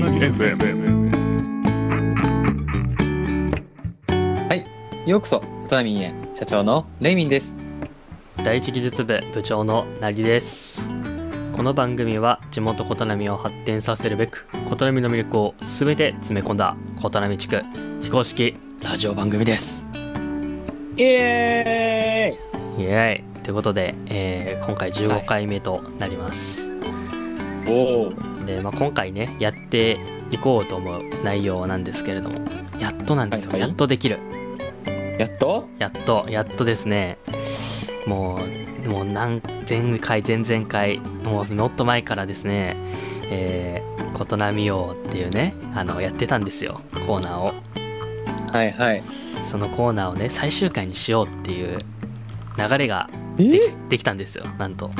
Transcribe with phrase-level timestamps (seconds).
[0.00, 1.14] ナミ FM
[5.06, 7.54] ようこそ、トナミンへ社長のレイミンです。
[8.42, 10.90] 第一技術部部長のなぎです。
[11.52, 17.62] この番組は地元琴波を発展させるべく琴波の魅力を全て詰め込んだ琴波地区
[18.00, 19.86] 非公式ラジオ番組です。
[20.96, 22.36] イエ
[22.78, 22.82] イ。
[22.82, 23.42] エーイ。
[23.42, 28.33] ということで、えー今回15回目となります、ーイおお。
[28.44, 29.98] で、まあ、今回ねやって
[30.30, 32.40] いこうと思う内容なんですけれども。
[32.78, 33.68] やっとなんですよ、はいはい。
[33.70, 34.18] やっとできる。
[35.18, 35.68] やっと？
[35.78, 36.26] やっと。
[36.28, 37.18] やっとですね。
[38.06, 38.40] も
[38.84, 42.76] うもう何前回前々回もうもっと前からですね
[43.30, 46.82] えー、琴波王っていうねあのやってたんですよ。
[47.06, 47.54] コーナーを。
[48.52, 49.02] はいはい。
[49.42, 51.78] そのコーナーをね最終回にしようっていう
[52.58, 53.08] 流れが
[53.88, 54.44] できたんですよ。
[54.58, 54.90] なんと。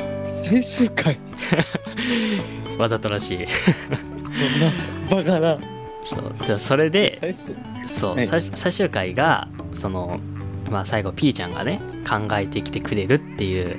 [0.44, 1.18] 最終回？
[2.78, 3.46] わざとらしい。
[3.46, 4.72] そんな
[5.10, 5.58] バカな。
[6.04, 6.46] そう。
[6.46, 8.26] でそれで最終そう、はい。
[8.26, 10.18] 最最終回がその
[10.70, 13.76] まあ最後ピーちゃんがね考えてきてくれるっていう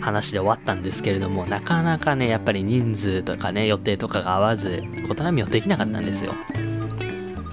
[0.00, 6.34] 話で終わったんですけれどもなかなかねやっぱり人数とかね予定とかが合わず琴波をできなかったんですよ。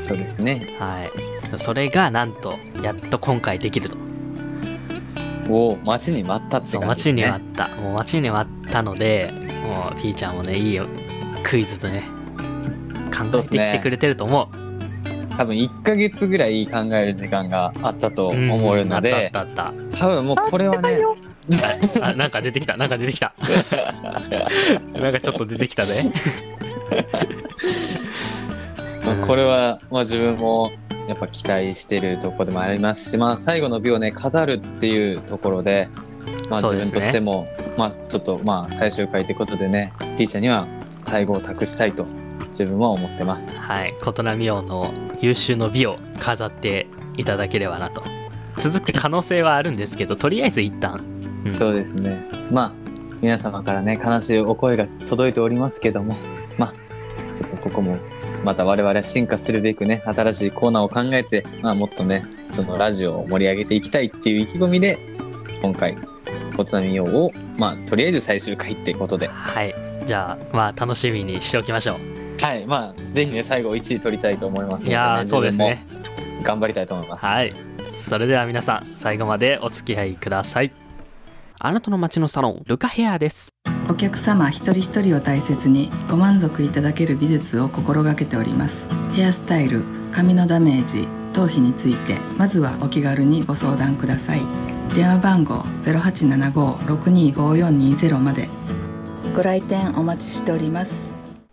[0.03, 0.75] そうですね。
[0.79, 1.11] はい。
[1.57, 3.97] それがなんとやっと今回できると
[5.49, 6.85] おお、待ちに待ったって感じ、ね。
[6.87, 7.67] 待ちに待った。
[7.75, 9.33] もう待ちに待ったので
[9.63, 10.85] もうピーちゃんもねいいよ。
[11.43, 12.03] クイズでね
[13.11, 14.47] 考えてきてくれてると思う。
[15.35, 20.99] 多分1ヶ月ぐらい考える時間があったと思うので、んあったあった多分もうこれはね、
[21.97, 23.33] たあなんか出てきたなんか出てきた。
[24.99, 26.11] なんかちょっと出てきたね。
[29.05, 30.71] まあこれは、まあ、自分も
[31.09, 35.89] やっぱ期待してるところでもありますし、まあ、最後の美をね飾るっていうところで、
[36.49, 37.47] まあ、自分としても、
[37.77, 40.67] まあ、ちょっとまあ最終回ということでねティーチャーには
[41.01, 42.05] 最後を託したいと
[42.49, 43.57] 自分は思ってます。
[43.57, 43.95] はい。
[44.01, 46.87] 琴波王の優秀の美を飾って
[47.17, 48.03] いただければなと。
[48.57, 51.03] 続く可能性はあるんですけどとりあえず一旦、
[51.45, 51.55] うん。
[51.55, 52.23] そうですね。
[52.51, 52.73] まあ
[53.21, 56.15] 皆様からね悲しいお声が届いておりますけども、
[56.57, 56.73] まあ
[57.35, 57.97] ちょっとここも
[58.43, 64.99] また我々は進化するべくね新しいコーナーを考えて、まあ、もっとねそのラジオを盛り上げていきたいっていう意気込みで
[65.61, 65.97] 今回
[66.55, 69.27] 「コツナミ用をまあとりあえず最終回ってことで。
[69.27, 69.73] はい。
[70.05, 72.43] じゃあまあ楽しみにしておきましょう。
[72.43, 72.65] はい。
[72.65, 75.85] まあぜひね最後1位取りたいと思いますので、いやーそうですね。
[76.43, 77.25] 頑張りたいと思います。
[77.25, 77.53] はい。
[77.89, 80.71] それでは皆さん最後までお付き合いください
[81.61, 83.53] あなたの街のサロンルカヘアです。
[83.89, 88.85] お客様一人一人を大切にご満足いただける美術を心がけております。
[89.13, 89.83] ヘアスタイル
[90.13, 92.15] 髪のダメージ頭皮について。
[92.37, 94.41] まずはお気軽にご相談ください。
[94.95, 98.47] 電話番号0875-625420まで。
[99.35, 100.91] ご来店お待ちしております。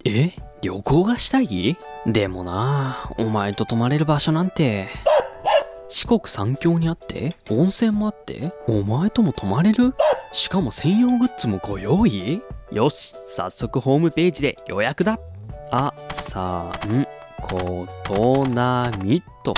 [0.05, 0.31] え？
[0.63, 1.77] 旅行がしたい？
[2.07, 4.87] でもなお前と泊まれる場所なんて
[5.97, 9.95] 四国三峡にあって温泉もあってお前とも泊まれる？
[10.31, 12.43] しかも専用グッズもご用意？
[12.71, 15.19] よし早速ホームページで予約だ。
[15.71, 17.07] あさん
[17.41, 19.55] ことなみと。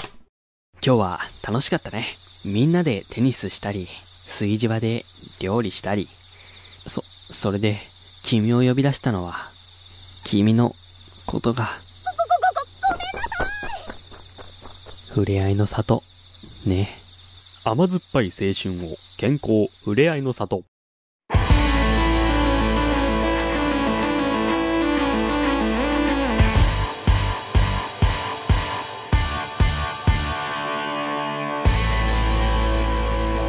[0.75, 2.05] 今日は楽しかったね。
[2.45, 3.89] みんなでテニスしたり
[4.29, 5.05] 炊事場で
[5.41, 6.07] 料理したり。
[6.87, 7.79] そそれで
[8.23, 9.35] 君を呼び出したのは
[10.23, 10.77] 君の
[11.27, 11.67] ことが。
[15.09, 16.05] 触れ合いの里
[16.67, 16.89] ね。
[17.65, 20.65] 甘酸っぱい青春を健康触れ合いの里。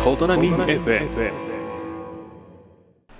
[0.04, 1.32] コトナミ FM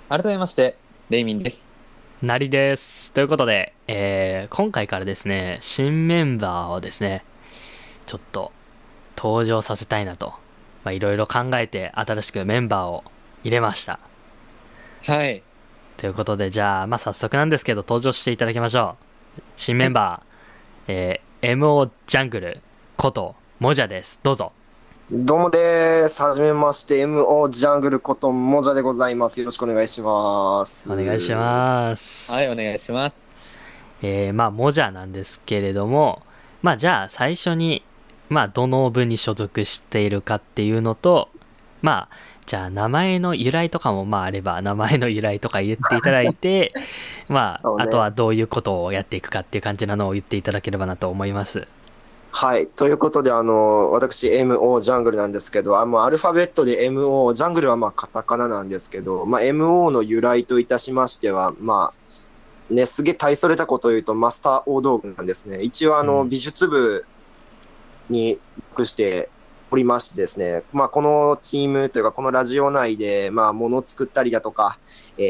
[0.08, 0.76] 改めまして
[1.08, 1.72] レイミンです。
[2.20, 3.12] なりです。
[3.12, 7.24] ということで、えー今回からですね新メンバーをですね
[8.06, 8.50] ちょっと
[9.22, 10.32] 登場させたいなと
[10.82, 13.04] まあいろいろ考えて新しくメンバーを
[13.44, 14.00] 入れました
[15.04, 15.42] はい
[15.98, 18.96] ということでじゃあまあ早速なんですけど登場していただきましょ
[19.38, 22.60] う新メンバー、えー MO ジャングル
[22.98, 24.52] こともじゃですどうぞ
[25.10, 26.22] どうもです。
[26.22, 29.40] はじめまして、MO ジャングルこともじゃでございます。
[29.40, 30.88] よろしくお願いします。
[30.88, 33.28] お願いしますはいお願いします。
[34.02, 36.22] えーまあ、モジャなんですけれども、
[36.62, 37.82] まあ、じゃあ最初に、
[38.30, 41.28] まあ、どの部に所属しているかっていうのと、
[41.82, 42.16] まあ、
[42.46, 46.72] じゃあ名前の由来とかもまああれば名前の由来とか言っていただいて
[47.28, 51.68] まあ、ねあとはどういうことをやっていくかっていう感じなのを言っていただければなと思います
[52.32, 52.68] はい。
[52.68, 65.60] ということで、あの、私、MO ジャングルなんですけど、あの、アルファベットで MO、ジャングルはまあ、カタカナなんですけど、まあ、MO の由来といたしましては、まあ、ね、すげえ大それたことを言うとマスター大道具なんですね。
[65.60, 67.04] 一応あの、うん美術部
[68.10, 68.38] に
[68.70, 69.30] 属して
[69.70, 74.78] おりましてですね、まあこのチームというかこのラジオ内で、まあ物を作ったりだとか、
[75.16, 75.24] えー、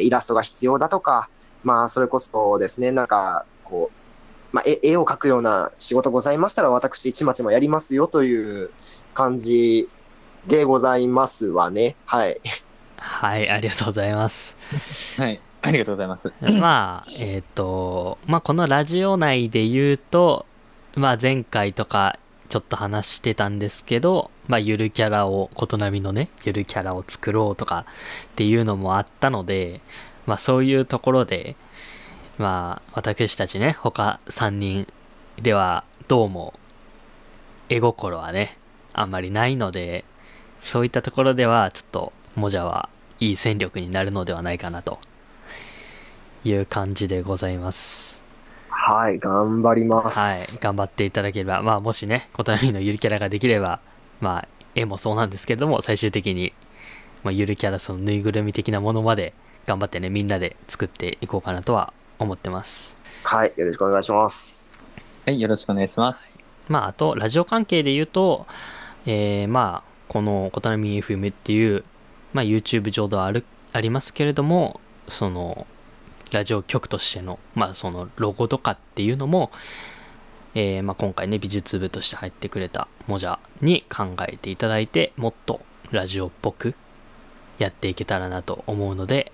[0.00, 1.30] イラストが必要だとか、
[1.64, 8.70] まあそれこそですね、なんか、こう、まあ絵絵を描くような仕事ございましたら私ちまちまやりますよという
[9.14, 9.88] 感じ
[10.46, 11.96] でございますわね。
[12.04, 12.40] はい。
[12.96, 14.56] はい、ありがとうございます。
[15.18, 15.40] はい。
[15.62, 16.32] ありがとうございます。
[16.60, 20.46] まあ、えっ、と、まあ、このラジオ内で言うと、
[20.94, 27.86] まあ、前回とかちょっと話してたんですけど、まあ、ゆるキャラを、琴波のね、ゆるキャラを作ろうとか
[28.28, 29.80] っていうのもあったので、
[30.26, 31.56] まあ、そういうところで、
[32.38, 34.86] まあ、私たちね、他3人
[35.40, 36.54] では、どうも、
[37.68, 38.58] 絵心はね、
[38.92, 40.04] あんまりないので、
[40.60, 42.88] そういったところでは、ちょっと、もじゃは
[43.20, 44.98] いい戦力になるのではないかなと
[46.44, 48.25] いう感じでございます。
[48.88, 50.16] はい、頑張ります。
[50.16, 50.62] はい。
[50.62, 53.80] 頑張っていただければ、まあ、もしね、コタミのゆるキャラができれば、
[54.20, 56.52] まあ、絵もそうなんですけども、最終的に、
[57.24, 59.34] まあ、ゆるキャラ、そのぬいぐるみ的なものまで、
[59.66, 62.96] 頑張ってね、みんなで作っていこうかなとは思ってます。
[63.24, 64.78] はい、よろしくお願いします。
[65.26, 65.40] はい。
[65.40, 66.32] よろしくお願いします。
[66.68, 68.46] まあ、あと、ラジオ関係で言うと、
[69.04, 71.82] えー、まあ、この、コタナミ FM っていう、
[72.32, 75.66] まあ、YouTube 上ではある、ありますけれども、その、
[76.32, 79.50] ラジオ局としての、まあ、その、ロゴとかっていうのも、
[80.54, 86.74] えー、まあ、今回ね、美術部として入ってくれたモジャに考えていただいて、もっとラジオっぽく
[87.58, 89.32] やっていけたらなと思うので、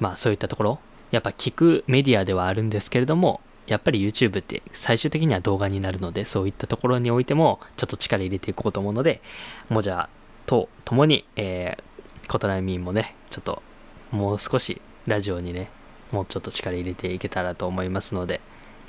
[0.00, 0.78] まあ、そういったところ、
[1.10, 9.20] やっぱ聞くメディアではあるんですけれども、やっぱり YouTube って最終的には動画になるので、そういったところにおいても、ちょっと力入れていこうと思うので、
[9.68, 10.08] もじゃ
[10.46, 13.62] と共に、えー、コトラミンもね、ちょっと、
[14.10, 15.70] もう少しラジオにね、
[16.12, 18.40] もうちょっと力入れていけたらと思いますので、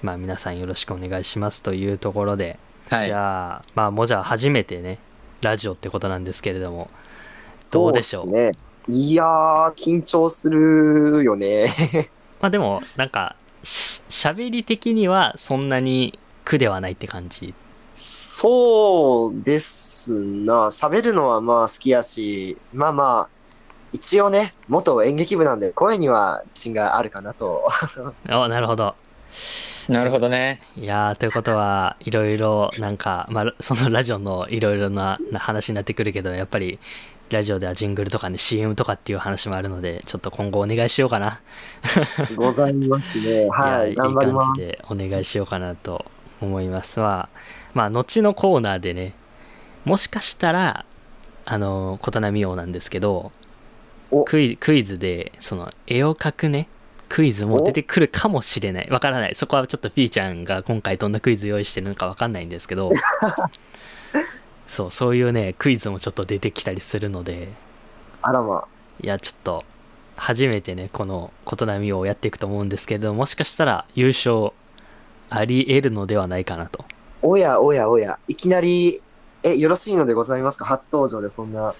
[0.02, 2.58] まあ皆さんよろしくお願いしますというところで、
[2.90, 3.06] はい。
[3.06, 5.00] じゃあ、まあもじゃ初めてね、
[5.42, 6.90] ラジオってことなんですけれども、
[7.74, 8.26] どうでしょう？
[8.26, 8.60] そです
[8.92, 8.96] ね。
[8.96, 11.68] いやー、緊張するよね。
[12.42, 17.54] まあでも、なんか、し喋り的にはそんなに苦ではないって感じ？
[17.92, 20.68] そうですな。
[20.68, 23.30] 喋るのはまあ好きやし、まあまあ、
[23.92, 27.68] 一応ね、元演劇部なんで、声には自信があるかなと。
[28.30, 28.96] お、なるほど。
[29.88, 30.62] なるほどね。
[30.78, 36.80] いやー、ということは、いろいろ、なんか、まあ、そのラジオのいろいろなな話になってくるけど、やっぱり、
[37.32, 41.42] ラジオではジングルとかね、CM とかっていう話もあるので、ちょっと今後お願いしようかな。
[42.36, 43.48] ございますね。
[43.54, 44.54] はい、いや頑張りますいい感。
[44.56, 46.06] じでお願いしようかなと
[46.42, 47.00] 思います。
[47.00, 47.30] まあ、
[47.74, 49.14] まあ、後のコーナーでね、
[49.86, 50.86] もしかしたら、
[51.46, 53.32] あの、琴波王なんですけどお、
[54.26, 56.68] クイクイズで、その、絵を描くね、
[57.10, 58.90] クイズも出てくるかもしれない。
[58.90, 59.36] わからない。
[59.36, 62.92] そこはちょっとピーちゃんが今回どんなクイズ用意してるのかわかんないんですけど、
[64.68, 67.50] そう、そういうね、クイズもちょっと出てきたりするので、
[68.22, 68.66] あらま
[69.02, 69.64] いや、ちょっと、
[70.16, 74.52] 初めてね、この琴波をやっていくと思うんですけれども、もしかしたら優勝
[75.30, 76.86] あり得るのではないかなと。
[77.22, 79.02] おやおやおや、いきなり、
[79.44, 80.66] え、よろしいのでございますか？
[80.66, 81.74] 初登場でそんな。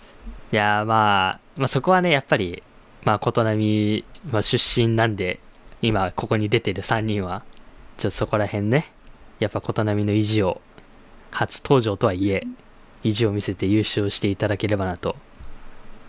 [0.52, 2.64] いやー、まあ、まあそこはね、やっぱり、
[3.04, 5.40] まあ、琴波、まあ、出身なんで、
[5.82, 7.44] 今、ここに出てる3人は、
[7.98, 8.92] ちょっとそこら辺ね、
[9.40, 10.62] やっぱ琴波の意地を、
[11.32, 12.46] 初登場とはいえ、
[13.04, 15.16] 意地を見せて優勝していただければなと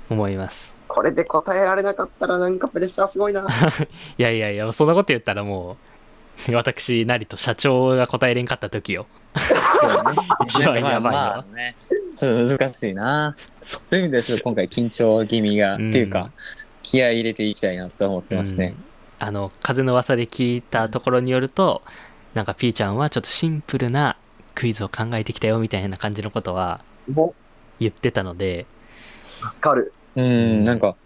[0.08, 0.74] 思います。
[0.88, 3.46] これで答えられなかったらなんかプレッシャーすごいな。
[4.18, 5.76] いやいやいや、そんなこと言ったらも
[6.48, 9.06] う、私、なりと社長が答えれんかった時よ。
[9.36, 10.18] そうだね。
[10.44, 11.76] 一番やばいよまあまあね。
[12.14, 13.36] ちょっと難しいな。
[13.62, 16.30] そそういう意味ではちょっと今回緊張気味が、うんっていうか、
[16.82, 18.74] 気合い入れていきたいなと思ってますね。
[18.84, 18.90] うん
[19.22, 21.82] あの、風の噂で聞いたところによると、
[22.32, 24.16] なんか P ちゃんはちょっとシンプルな
[24.54, 27.34] クイズを考えてきたよみたいな感じのことはも
[27.78, 28.64] 言ってたので、
[29.42, 29.92] う、助かる。
[30.16, 30.96] うん、なんか、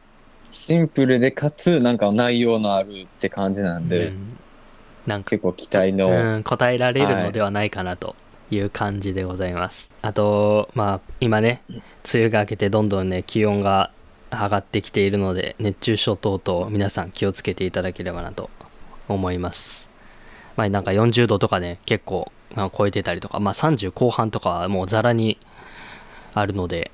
[0.51, 4.39] シンプルでかつ、なんか内容のあるって感じなんで、うん
[5.07, 8.17] なんか、結構期待の、うん、答えられるのではないかなと
[8.51, 9.93] いう感じでございます。
[10.03, 11.83] あと、まあ、今ね、梅
[12.15, 13.91] 雨が明けてどんどんね、気温が
[14.31, 18.51] 上がってきているので、熱中症等々皆さん気をつけていただければなと
[19.09, 19.91] 思います。
[20.57, 25.39] まあ、なんか40度とかね、結構まあ超えてたりとか、まあ30後半とかはもうザラに
[26.33, 26.91] あるので、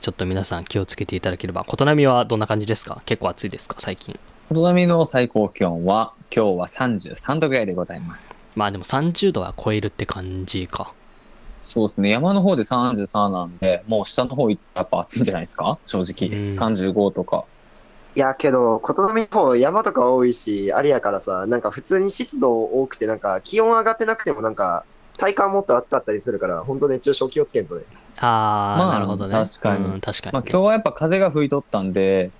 [0.00, 1.64] ちょっと皆さん気をつけていただければ。
[1.64, 3.02] 琴波はどんな感じですか？
[3.04, 3.76] 結構暑いですか？
[3.78, 4.18] 最近。
[4.52, 8.20] 琴波の最高気温は、今日は33度ぐらいでございます。
[8.54, 10.92] まあでも30度は超えるって感じか。
[11.58, 12.10] そうですね。
[12.10, 15.78] 山の方で33なんで、もう下の方行ったらやっぱ暑いんじゃないですか？
[15.86, 16.38] 正直。
[16.38, 17.46] うん35とか。
[18.14, 24.84] いや、けど、琴波の方山とか多いし、あれやからさ、なんか普通に湿度多くて、なんか気温上がってなくてもなんか、
[25.16, 27.84] 体感もっと暑かったりするから、本当熱中症気をつけんとね。
[28.18, 29.32] あー、まあなるほどね。
[29.32, 30.32] 確かにうん、確かに。
[30.34, 32.30] まあ今日はやっぱ風が吹いとったんで、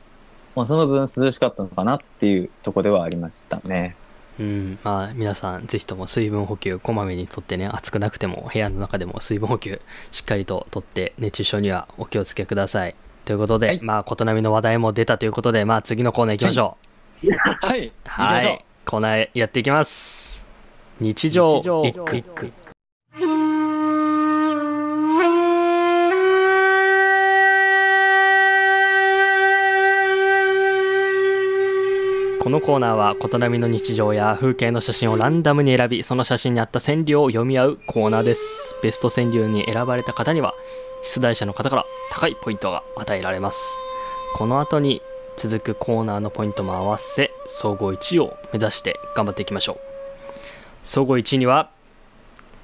[0.54, 3.96] まあその分涼しかったのかなっていうとこではありましたね。
[4.40, 9.80] うん、まあ皆さんぜひとも水分補給こまめにとってね暑くなくても部屋の中でも水分補給
[10.10, 12.96] しっかりととって熱中症にはお気をつけください。
[13.24, 13.80] ということで、はい。
[13.82, 16.76] まあ琴波の話題も出たということでまあ次のコーナー行きましょ
[17.24, 17.30] う。
[17.30, 17.76] はい。
[17.76, 20.44] はい、行きましょうコーナーやっていきます。
[21.00, 22.52] 日常日常一句
[32.42, 38.74] このコーナーは琴波の日常や風景の写真をランダムに選びその写真に合った川柳を読み合うコーナーです。
[38.82, 40.52] ベスト川柳に選ばれた方には
[41.04, 43.78] 出題者の方から高いポイントが与えられます。
[44.34, 45.02] この後に
[45.36, 49.78] 続くコーナーのポイントも合わせ総合1位を目指して頑張っていきましょう。
[50.82, 51.70] 総合1位には、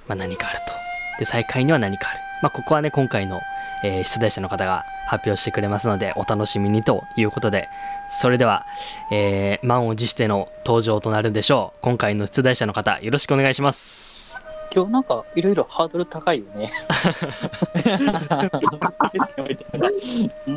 [0.09, 0.73] まあ、何かあると。
[1.21, 3.41] で最下位には何かある、まあ、ここはね今回の、
[3.85, 7.69] えー出題者の方が発表してくれますのでお楽しみにということで
[8.11, 8.67] それでは、
[9.13, 14.41] えー満を持しての登場となるでしょう今回の出題者の方よろしくお願いします
[14.75, 16.71] 今日なんかいろいろハードル高いよね。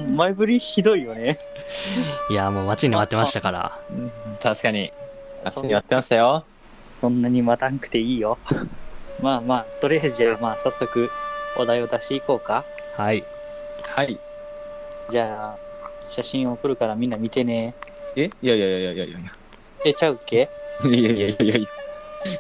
[0.10, 1.40] 前振りひどいよね。
[2.30, 4.12] いやもう待ちに待ってましたからうん
[4.42, 4.92] 確かに。
[5.46, 6.44] 夏にやってましたよ。
[7.00, 8.38] そんなに待たんくていいよ。
[9.22, 11.10] まあまあ、とりあえずじゃあまあ早速
[11.58, 12.66] お題を出していこうか。
[12.98, 13.24] はい
[13.84, 14.20] はい。
[15.10, 15.58] じゃあ、
[16.10, 17.74] 写真を送るからみんな見てね。
[18.16, 18.30] え？
[18.42, 19.20] いやいやいやいやいやいや。
[19.86, 20.50] え、ちゃうっけ？
[20.86, 21.68] いやいやいやいやいや。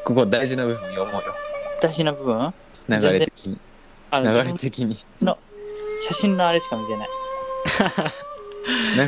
[0.03, 1.33] ここ大事な部分読もうよ。
[1.81, 2.53] 大事な部分？
[2.89, 3.53] 流れ的に。
[3.53, 3.59] 流
[4.11, 4.97] あのれ的に。
[6.03, 7.07] 写真のあれしか見てない。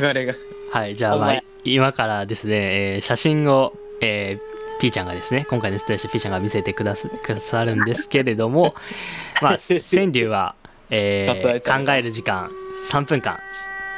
[0.00, 0.34] 流れが。
[0.72, 8.74] はい、じゃあ、まあ今からですね、えー写真を、えー、ピーちゃんがですね、今回の出題者ピーちゃんが見せてくだすくださるんですけれども、
[9.40, 10.56] まあ、川柳は、
[10.90, 12.50] えー考える時間
[12.90, 13.38] 3分間、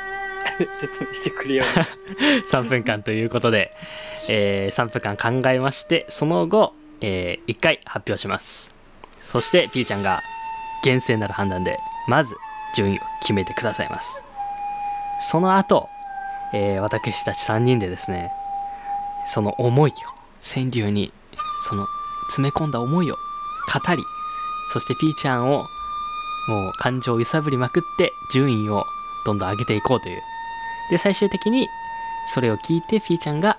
[0.80, 1.64] 説明してくれよ。
[2.50, 3.72] 3分間ということで、
[4.28, 8.72] えー3分間考えまして、その後、え1回発表します。
[9.22, 10.22] そして、ピーちゃんが
[10.82, 11.78] 厳正なる判断で、
[12.08, 12.36] まず
[12.74, 14.22] 順位を決めてくださいます。
[15.20, 15.88] その後、
[16.52, 18.30] えー私たち3人でですね、
[19.26, 19.94] その思いを、
[20.54, 21.12] 川柳に、
[21.62, 21.86] その
[22.28, 24.02] 詰め込んだ思いを語り、
[24.72, 25.66] そしてピーちゃんを、
[26.48, 28.84] もう感情を揺さぶりまくって、順位を
[29.24, 30.20] どんどん上げていこうという。
[30.90, 31.68] で、最終的に、
[32.26, 33.56] それを聞いてピーちゃんが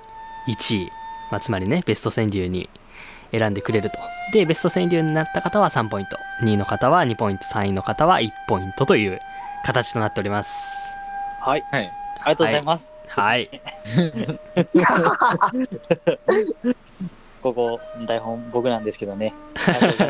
[0.48, 0.92] 1位、
[1.32, 2.70] まあ、つまりねベスト川柳に
[3.32, 3.98] 選んでくれると
[4.34, 9.20] でベスト川柳になった方は3ポイント2位の方は2ポイント3位の方は1ポイントという
[9.66, 10.94] 形となっております
[11.42, 11.92] はい、はい。
[12.20, 12.94] ありがとうございます。
[13.08, 13.48] はい
[17.42, 19.34] ここ、台本僕なんですけどね。
[19.56, 20.04] ありがと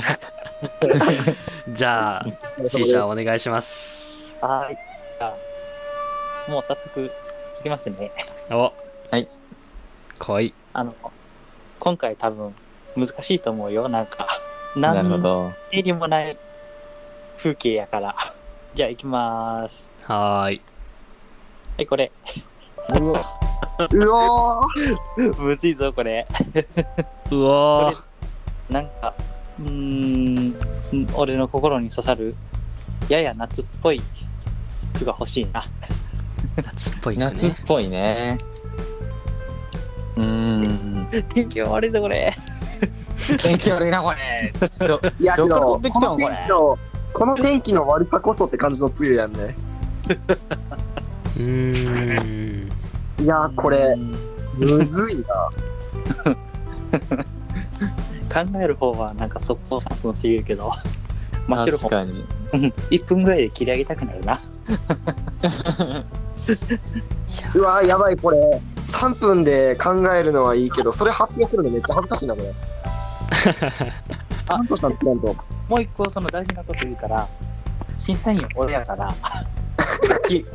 [0.87, 1.35] うございます
[1.69, 4.77] じゃあピーちゃんお願いしますはい。
[5.19, 5.35] じゃ
[6.47, 7.11] あ、もう早速
[7.59, 8.11] いきますね。
[8.49, 8.71] お
[9.11, 9.27] はい
[10.19, 10.95] 来いあの、
[11.79, 12.55] 今回多分
[12.95, 13.89] 難しいと思うよ。
[13.89, 14.27] なんか、
[14.75, 15.51] なるほ何ど。
[15.71, 16.37] えりもない
[17.37, 18.15] 風景やから。
[18.73, 19.89] じゃあ行きまーす。
[20.03, 20.61] はーい
[21.77, 22.11] はい、これ。
[22.99, 26.25] うわー むずいぞ、これ。
[27.31, 27.97] うおー
[28.69, 29.13] なんか、
[29.59, 30.55] うーん、
[31.15, 32.35] 俺の心に刺さる、
[33.09, 34.01] やや夏っぽい
[34.97, 35.63] 句が欲しいな。
[36.63, 38.37] 夏っぽいね夏っぽいね。
[40.15, 41.23] うーん。
[41.29, 42.35] 天気が悪いぞ、これ。
[43.37, 44.53] 天気悪いな、これ。
[44.87, 46.77] どいやけどっからど、取ってきたのこの天気の、
[47.13, 49.55] この天気の悪さこそって感じの梅雨やんね。
[51.37, 52.23] うー
[52.63, 52.71] ん
[53.19, 53.95] いや、これ、
[54.57, 55.25] むずいな。
[58.27, 60.71] 考える方はなんか速攻3分過ぎるけど、
[61.47, 62.25] 待ってる方確かに。
[62.53, 64.39] うん1分ぐらいで切り上げたくなるな。
[67.55, 68.61] うわやばい、これ。
[68.83, 72.53] 3分で考えるのはいいけど、それ発表するのめっちゃ恥ずかしいな、これ。
[74.45, 75.35] ちゃんとしたの作らんと。
[75.67, 77.27] もう一個その大事なこと言うから、
[77.97, 79.13] 審査員俺やから、
[80.27, 80.45] き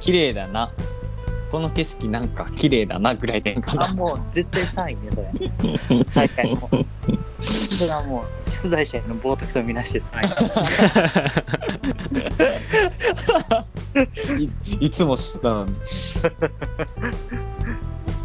[0.00, 0.70] 綺麗だな。
[1.50, 3.94] この景色なんか綺麗だなぐらいであ、。
[3.94, 5.10] もう絶対3位ね、
[5.80, 6.04] それ。
[6.14, 6.68] 大会も。
[7.40, 10.26] それはもう、出題者への冒涜とみなして3
[14.36, 14.44] 位。
[14.44, 14.50] い
[14.86, 15.72] いつも知ったのに。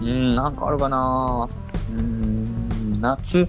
[0.01, 1.48] うーん、なんかあるかな
[1.94, 3.48] うーん、夏、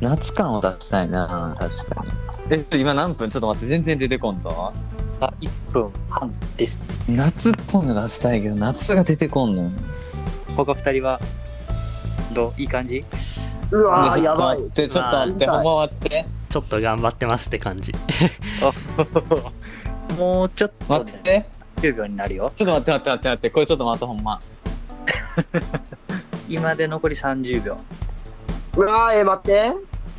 [0.00, 2.12] 夏感を出したいな確かに。
[2.48, 3.28] え今何分？
[3.28, 4.72] ちょっと待って、全然出てこんぞ。
[5.20, 6.80] が1分半です。
[7.08, 9.64] 夏っぽいの出したいけど、夏が出てこんの？
[9.64, 9.70] よ。
[10.56, 11.20] 他2人は、
[12.32, 12.60] どう？
[12.60, 13.00] いい感じ？
[13.70, 14.58] うわー、やばい。
[14.74, 16.26] で、ちょっと待って、ほんま待って。
[16.48, 17.92] ちょっと頑張ってますって感じ
[20.16, 21.46] もうちょっとで待って。
[21.76, 22.50] 10秒になるよ。
[22.54, 23.50] ちょっと待って待って待って待って。
[23.50, 24.40] これちょっと待って、ほんま。
[26.48, 27.76] 今で残り30秒。
[28.76, 29.72] うわー、えー、待って。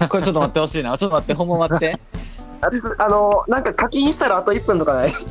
[0.07, 0.95] これちょっと待ってほしいな。
[0.97, 1.99] ちょっと待って、ほんま待って。
[2.61, 2.69] あ
[3.03, 5.11] あの、なんか課金したらあと1分とかない？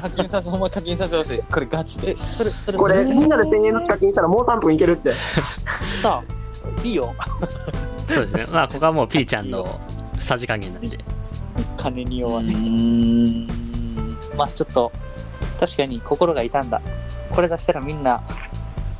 [0.00, 1.42] 課金させて、ほんま課金させてほしい。
[1.50, 2.14] これガチで。
[2.14, 5.12] それ、それ、これ、みんなで1000円ずつ課金したらもう3分いけるって。
[6.02, 6.22] さ
[6.82, 7.14] いいよ。
[8.08, 9.80] そうですねまあここはもうピーちゃんの
[10.18, 10.98] さじ加減なんで
[11.76, 12.52] 金にう弱ね。
[12.54, 14.16] ーん。
[14.36, 14.92] まあちょっと、
[15.58, 16.80] 確かに心が痛んだ。
[17.34, 18.22] これ出したらみんな、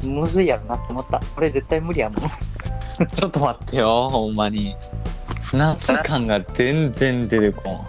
[0.03, 1.21] むずいやろなって思った。
[1.35, 2.31] これ絶対無理やもん。
[3.15, 4.75] ちょっと待ってよ、ほんまに。
[5.53, 7.85] 夏感が全然出てこ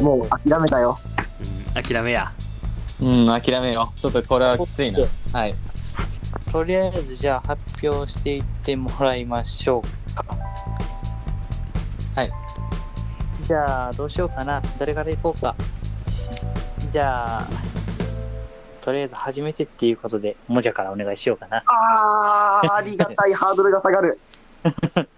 [0.00, 0.04] ん。
[0.04, 0.98] もう諦めたよ。
[1.74, 2.32] うん諦めや
[3.00, 3.98] うん、諦めよう。
[3.98, 5.00] ちょっとこれはきついな。
[5.32, 5.54] はい。
[6.50, 10.24] とりあえずじゃあ発表していってもらいましょうか。
[12.14, 12.32] はい。
[13.46, 14.62] じゃあどうしようかな。
[14.78, 15.56] 誰から行こうか。
[16.90, 17.48] じゃあ、
[18.82, 21.62] とりあえず初めてっていうことで、もじゃからお願いしようかな。
[21.66, 24.20] あー、ありがたいハードルが下がる。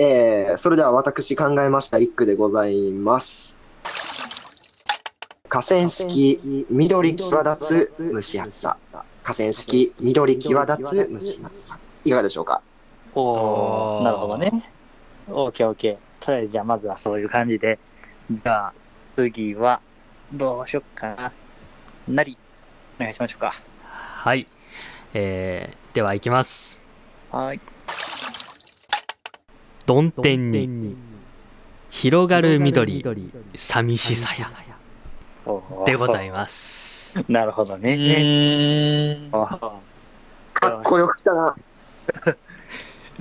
[0.00, 3.58] えー、それでは私考えました一句でございます。
[5.48, 8.78] 河川敷、緑際立つ蒸し暑さ。
[9.24, 11.78] 河川敷、緑際立つ蒸し暑さ。
[12.04, 12.62] いかがでしょうか？
[13.16, 14.70] おおなるほどね。
[15.28, 16.24] オーケーオーケー。
[16.24, 17.80] とりあえずじゃあまずはそういう感じで。
[18.30, 18.72] じゃあ、
[19.16, 19.80] 次は、
[20.32, 21.32] どうしよっかな。
[22.06, 22.38] なり、
[23.00, 23.52] お願いしましょうか。
[23.82, 24.46] はい
[25.14, 26.78] えー、では行きます
[27.32, 27.60] はい。
[29.88, 30.96] 曇天に
[31.88, 33.02] 広がる緑
[33.54, 34.50] 寂しさや
[35.86, 37.94] でございますなるほどうね。
[37.94, 39.34] ーん。
[39.34, 39.70] おー
[40.52, 41.56] かっこよく来たな。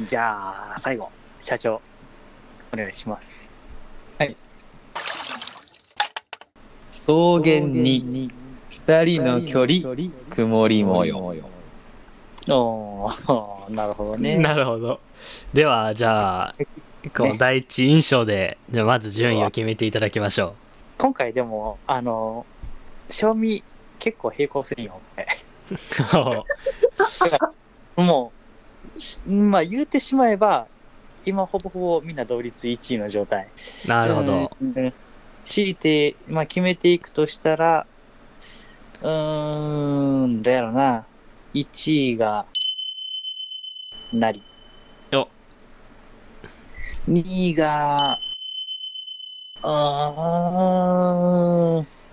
[0.06, 1.82] じゃあ、最後、社長、
[2.73, 3.32] お願いします。
[6.91, 8.30] 草原に
[8.69, 11.34] 二人の距離、曇り模様。
[12.49, 14.38] おー、 なるほどね。
[14.38, 14.99] なるほど
[15.53, 16.55] ではじゃあ
[17.15, 20.55] この第一印象でじゃあまず順位を決めていただきましょ
[20.97, 22.45] 今回でも、あの、
[23.12, 23.63] 賞味
[23.99, 24.99] 結構並行するよ。
[27.97, 28.31] うも
[29.27, 30.65] う、まあ言うてしまえば、
[31.23, 33.47] 今ほぼほぼみんな同率1位の状態。
[33.86, 34.93] なるほどうん。
[35.45, 37.86] 強いて、まあ決めていくとしたら、
[39.03, 41.05] うーん、どうやろな。
[41.58, 42.46] 1位が、
[44.13, 44.43] なり。
[45.12, 45.28] よ
[47.10, 47.98] 2位が、
[49.63, 50.13] あ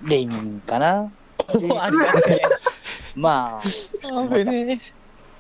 [0.03, 1.13] ー、レイミンかな。
[1.79, 2.41] ありがとね。
[3.15, 3.63] まあ、
[4.29, 4.81] 危ね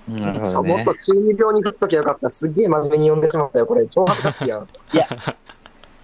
[0.08, 0.12] え。
[0.12, 0.94] なるほどねもっと。
[0.94, 2.28] 中二病に振っときゃよかった。
[2.28, 3.66] すっげえ真面目に読んでしまったよ。
[3.66, 4.64] これ、超恥ずかしいやん。
[4.92, 5.08] いや、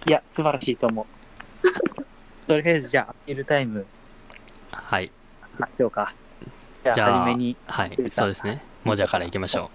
[0.07, 2.47] いや、素晴らしいと思う。
[2.47, 3.85] とりあえず、じゃあ、アピールタイム、
[4.71, 5.11] はい
[5.59, 6.13] ましょうか。
[6.83, 9.69] じゃあ、初めに、はいそうですねもじゃからいきましょ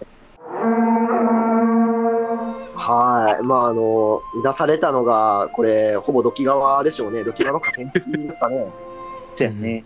[2.74, 3.42] はい。
[3.42, 7.24] まあ、あの、出されたのが、これ、ほぼ土器川でしょうね。
[7.24, 8.66] 土器川の河川敷ですかね。
[9.34, 9.84] そうやね。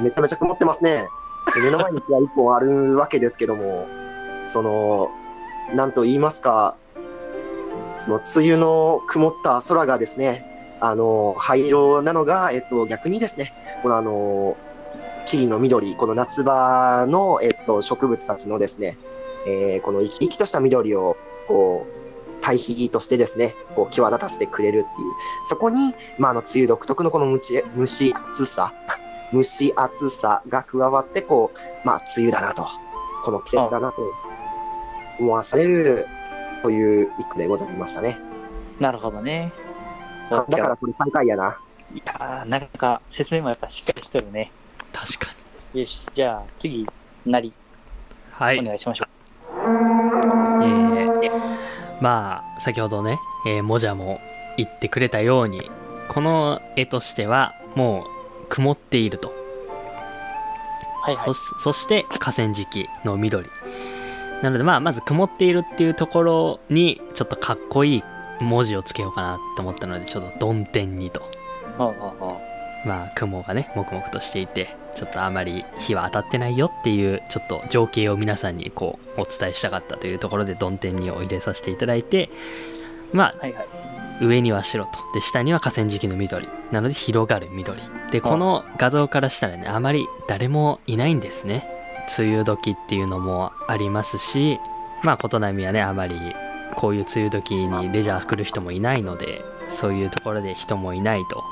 [0.00, 1.04] めちゃめちゃ曇ってますね。
[1.54, 3.86] で目の前に木が一本あるわけですけども、
[4.46, 5.10] その、
[5.74, 6.76] なんと言いますか、
[7.96, 10.44] その梅雨の曇った空がですね、
[10.80, 14.56] あの、灰色なのが、えっと、逆にですね、このあの、
[15.26, 18.96] 木々の緑、この夏場の、えっと、植物たちのですね、
[19.46, 21.16] えーこの生き生きとした緑を、
[21.48, 24.88] こう、対比としてですね、こう、際立たせてくれるっていう。
[25.46, 28.72] そこに、まあ、あの、梅雨独特のこの蒸し蒸し暑さ、
[29.34, 32.64] 蒸し暑さが加わって、こう、まあ、梅雨だなと、
[33.24, 34.02] この季節だなと
[35.18, 36.06] 思わされる
[36.62, 38.20] という一句でございましたね。
[38.78, 39.52] なるほどね。
[40.30, 41.58] だからこれ最下位やな。
[41.92, 44.52] いやー、なんか、説明もやっぱしっかりしとるね。
[45.02, 45.32] う確か
[45.74, 45.80] に。
[45.82, 46.86] よし、じゃあ、次、
[47.24, 47.52] なり、
[48.32, 48.60] はい。
[48.60, 49.06] お願いしましょ
[50.62, 50.96] えー
[52.00, 54.20] まあ先ほどね、えー、もじゃも
[54.56, 55.70] 言ってくれたように
[56.08, 59.30] この絵としてはもう曇っていると。
[59.30, 59.32] う。
[61.02, 61.26] はいはい。
[61.26, 61.32] そ。
[61.32, 63.48] しそして河川敷の緑。
[64.42, 68.02] なのでまあまず曇っているっていうところにちょっとかっこいい
[68.40, 71.22] 文字をつけようかなと思ったのでちょっと曇天にと。
[71.78, 72.40] ほうほうほ
[72.86, 82.30] まあ雲がね黙々としていてちょっとあまり日は当たってないよっていうちょっと情景を皆さんにこうお伝えしたかったというところで曇天にを入れさせていただいて
[83.12, 83.66] まあうはいはい。
[84.20, 84.92] 上には白と。
[85.12, 86.48] で下には河川敷の緑。
[86.72, 87.78] なので広がる緑。
[88.10, 91.68] でこの画像からしたらねあまり誰もいないんですね。
[92.18, 94.58] 梅雨時っていうのもありますし
[95.02, 96.16] まあ琴波はねあまり
[96.76, 101.44] こういう梅雨時にレジャー来る人もいないのでそういうところで人もいないと。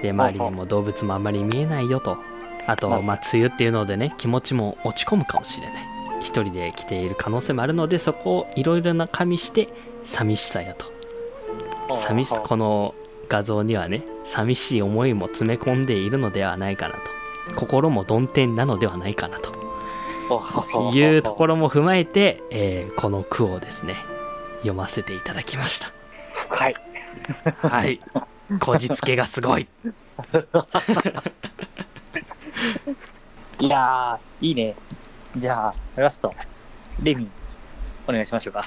[0.00, 2.18] で周りにも動物もあんまり見えないよと
[2.66, 3.20] あとまあ。
[3.32, 5.86] 梅雨っていうのでね気持ちも落ち込むかもしれない。
[6.20, 9.68] 一人で来ている可能性もあるのでそこをいろいろな加味して
[10.04, 10.86] 寂しさやと。
[11.90, 12.94] 寂しこの
[13.28, 17.00] 画像にはね寂しい思いも詰め込んでいるのではないかなと。
[17.56, 19.52] 心も曇天なのではないかなと。
[20.94, 23.96] いうところも踏まえて、えーこの句をですね
[24.58, 25.92] 読ませていただきました。
[26.32, 26.76] 深い。
[27.60, 28.00] はい。
[28.60, 29.66] こじつけがすごい
[33.58, 34.74] いやー、いいね。
[35.36, 36.34] じゃあ、ラスト、
[37.02, 37.30] レミン、
[38.06, 38.66] お願いしましょうか。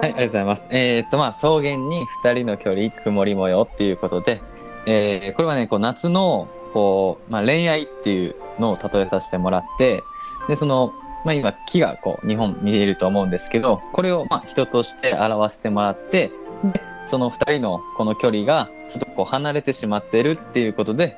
[0.02, 0.68] い、ありがとうございます。
[0.70, 4.40] えーっと、まあ、草原に二人の距離、曇り模様っていうことで、
[4.86, 10.02] えーこれはね、こう、夏の、こう、まあ、恋愛っていうのを例えさせてもらって、
[10.48, 10.92] で、その、
[11.24, 16.30] まあ、今、木がこう、日本見えると思うんですけど、これを、まあ、人として表してもらって、
[16.64, 21.16] で、その二人のこの距離が、ちょっとこう、離れてしまってるっていうことで、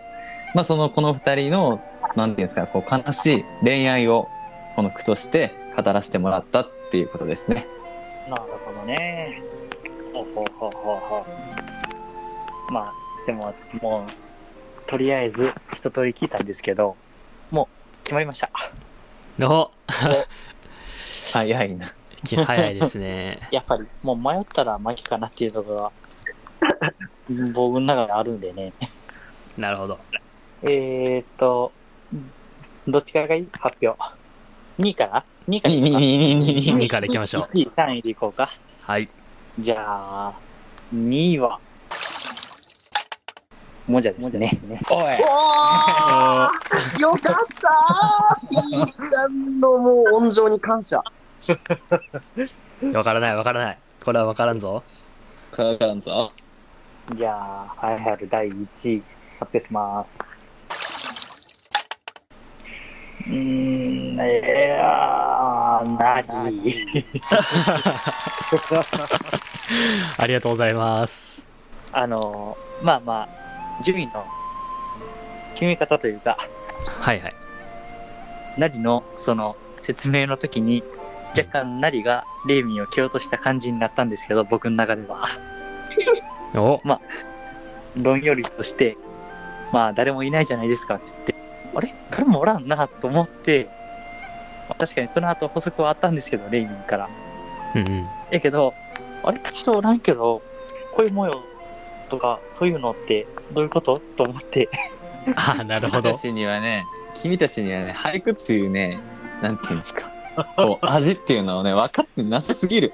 [0.55, 1.83] まあ、その、この二人の、
[2.15, 4.29] なんていうんですか、こう、悲しい恋愛を、
[4.77, 7.67] この句として語らせてもらったっていうことですね。
[8.29, 9.43] なるほどね。
[10.13, 11.27] ほうほうほうほうほ
[12.69, 12.73] う。
[12.73, 12.93] まあ、
[13.27, 16.97] でも、もう、とりあえず、一通り聞いたんですけど、
[17.51, 18.49] もう、決まりました。
[19.39, 19.73] の
[21.33, 21.93] 早いな。
[22.25, 26.93] 早いですね やっぱり、もう迷ったら負けかなっていうところが、
[27.53, 28.73] 僕の中であるんでね。
[29.57, 29.99] なるほど
[30.63, 31.73] えーっと、
[32.87, 33.99] どっちからがいい発表
[34.79, 38.51] ？2位から ?2 位からに、に、に、に、に、に、2位からいきましょう1位、3位でいこうか。
[38.83, 39.09] はい
[39.59, 40.33] じゃあ、
[40.95, 41.59] 2位は、
[43.87, 44.59] もじゃですね。
[44.91, 45.11] おいおー
[47.01, 47.21] よかっ
[47.61, 51.03] たーピーちゃんのもう温情に感謝。
[52.95, 54.83] わからないわからないこれはわからんぞ
[55.51, 56.33] からからんぞ。
[57.17, 59.03] じゃあ、栄えある第1位、
[59.41, 60.17] 発表します。
[63.27, 67.05] うーん、えやー、なり。
[70.19, 71.47] ありがとうございます
[71.93, 73.29] あの、まあま
[73.81, 74.25] あ、順位の
[75.55, 76.39] 決め方というか、
[77.01, 77.35] はいはい
[78.59, 80.83] なりのその説明の時に、
[81.37, 85.29] 若干なりがレイミンを蹴落とした感じになったんですけど、僕の中では。
[86.55, 86.81] お。
[87.97, 88.97] 論よりとして、
[89.73, 90.97] まあ誰もいないじゃないですか。
[90.97, 91.35] って言って、
[91.75, 91.95] あれ？
[92.11, 93.69] 誰もおらんなと思って、
[94.69, 97.09] まあ確かにその後補足はあったんですけど、レイミンから。
[97.75, 98.09] うんうん。
[98.31, 98.75] やけど、
[99.23, 99.41] あれ？
[99.53, 100.43] 人おらんけど、
[100.93, 101.43] こういう模様
[102.09, 104.01] とか、そういうのってどういうこと？
[104.17, 104.69] と思って、
[105.37, 106.11] ああなるほど。
[106.11, 108.99] 君たちにはね、君たちにはね、俳句っていうね、
[109.43, 110.11] なんていうんですか。
[110.57, 112.93] こう、味っていうのをね、分かってなさすぎる。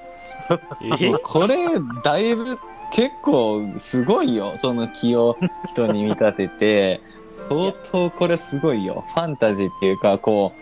[1.00, 1.11] え？
[1.11, 1.56] もうこれ、
[2.02, 2.59] だいぶ、
[2.92, 4.54] 結構、すごいよ。
[4.56, 5.37] その気を
[5.68, 7.00] 人に見立てて、
[7.48, 9.04] 相当これすごいよ。
[9.14, 10.52] ファンタジーっていうか、こ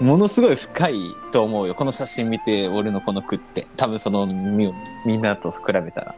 [0.00, 0.94] う、ものすごい深い
[1.32, 1.74] と思うよ。
[1.74, 3.66] この写真見て、俺のこの句って。
[3.76, 4.72] 多分その、み
[5.04, 6.14] みんなと比べたら。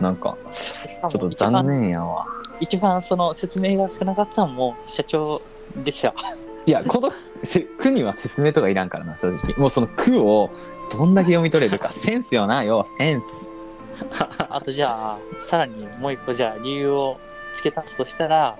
[0.00, 2.26] なんか、ちょっと残念やわ。
[2.60, 5.42] 一番その説明が少なかったのも社長
[5.84, 6.14] でした。
[6.64, 7.10] いや、この
[7.46, 9.54] せ句には説明とかいらんからな、正直。
[9.56, 10.50] もうその句を
[10.92, 13.50] どんだけ読み取れるか、 センスよな、要はセンス。
[14.50, 17.18] あとじゃあ、さらにもう一個じゃあ理由を
[17.54, 18.56] 付け足すとしたら、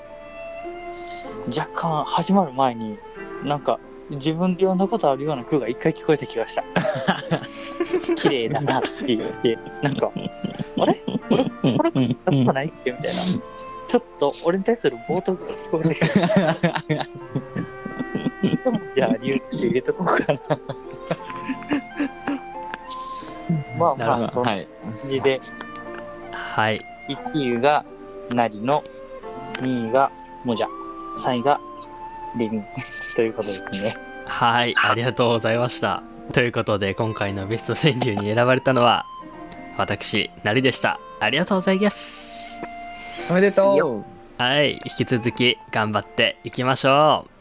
[1.55, 2.97] 若干始まる前に、
[3.45, 3.79] なんか
[4.11, 6.65] 自分で読んだことあるような句が一回聞こえた気がした。
[8.17, 10.95] 綺麗だなって言って、なんか、あれ？
[10.95, 11.45] これ、
[11.77, 12.93] これ、聞いたことないっけ？
[12.93, 13.21] みたいな。
[13.89, 15.95] ちょっと俺に対する冒涜が聞こえて
[16.89, 17.01] くる。
[18.95, 20.39] じゃあ理由として入れとこうかな。
[23.79, 24.67] まあまあ、そんなはい。
[25.03, 25.41] 感じで、
[26.33, 26.81] はい。
[27.09, 27.85] 1位が
[28.31, 28.83] なりの、
[29.61, 30.11] 2位が
[30.45, 30.69] もじゃ、
[31.25, 31.61] 3位が
[32.37, 32.65] レミン。
[33.15, 33.63] ということです
[33.97, 34.03] ね。
[34.27, 34.75] はい。
[34.77, 36.03] ありがとうございました。
[36.33, 39.07] ということで今回のベスト川柳に選ばれたのは
[39.79, 40.99] 私なりでした。
[41.21, 42.59] ありがとうございます。
[43.31, 44.03] おめでと
[44.39, 44.43] う。
[44.43, 44.73] はい。
[44.73, 47.36] 引き続き頑張っていきましょう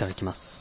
[0.00, 0.58] ただきます。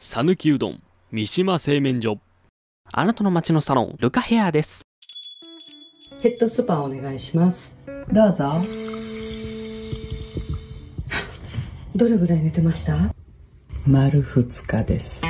[0.00, 2.18] 讃岐うどん三島製麺所。
[2.92, 4.82] あなたの街のサロン、ルカヘアです。
[6.20, 7.74] ヘッドスパお願いします。
[8.12, 8.62] どうぞ。
[11.94, 13.14] どれぐらい寝てました？
[13.86, 15.20] 丸2日です。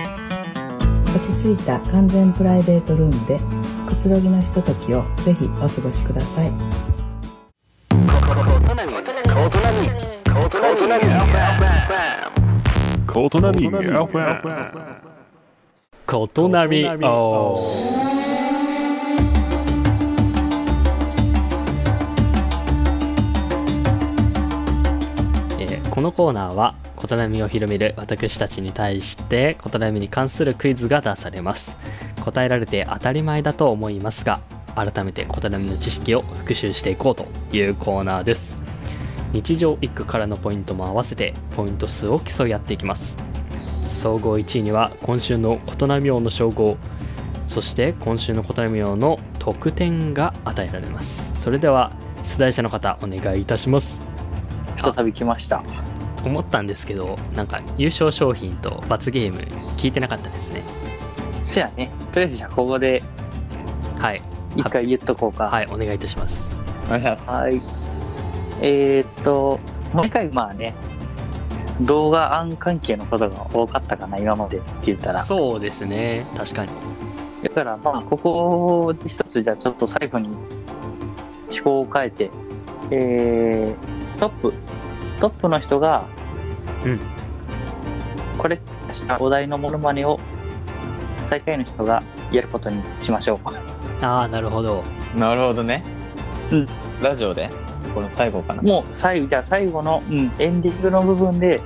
[1.14, 3.38] 落ち着いた完全プライベートルームで
[3.94, 6.50] くつろぎのひとときをぜひお過ごしください。
[13.06, 13.52] コートナ
[16.66, 16.78] ミ。
[16.78, 17.58] み、お
[25.60, 31.76] えーこのコーナーはことなみを広める私たちに対してことなみに関するクイズが出されます
[32.22, 34.40] 答えられて当たり前だと思いますが
[34.76, 38.58] 改めてことなみの知識を復習していこうというコーナーです。
[39.32, 43.18] 日常一句からのポイントも合わせてポイント数を競い合っていきます。
[43.84, 46.76] 総合1位には今週の琴波王の称号
[47.46, 51.30] そして今週の琴波王の得点が与えられます。
[51.38, 54.02] それでは出題者の方お願いいたします。
[54.82, 55.62] 再び来ました。
[56.24, 59.40] 思ったんですけどなんか優勝商品と罰ゲーム
[59.76, 60.62] 聞いてなかったですね
[61.52, 61.90] せやね。
[62.12, 63.02] とりあえずじゃあここで
[63.98, 64.22] はい
[64.56, 65.44] 一回言っとこうか。
[65.44, 67.28] はいお願いいたしますお願いします。
[67.28, 67.60] はい。
[68.62, 69.58] えー、っと、
[69.92, 70.74] 毎回まあね、
[71.80, 75.22] 動画案関係のことが多かったかな、今までって言ったら。
[75.22, 76.70] そうですね確かに
[77.42, 82.30] だからまあ、ここで一つじゃあちょっと最後に思考を変えて、
[82.90, 84.54] えー、トップ、
[85.20, 86.06] トップの人が、
[86.84, 87.00] うん。
[88.38, 88.60] これ、
[88.92, 90.20] したお題のモノマネを
[91.32, 94.04] 最下位の人がやることにしましょう。
[94.04, 94.84] ああなるほど
[95.16, 95.82] なるほどね。
[96.50, 96.68] うん。
[97.00, 97.48] ラジオで？
[97.94, 98.60] この最後かな？
[98.60, 101.62] もう最後、じゃあ最後の、うん、エンディングの部分で、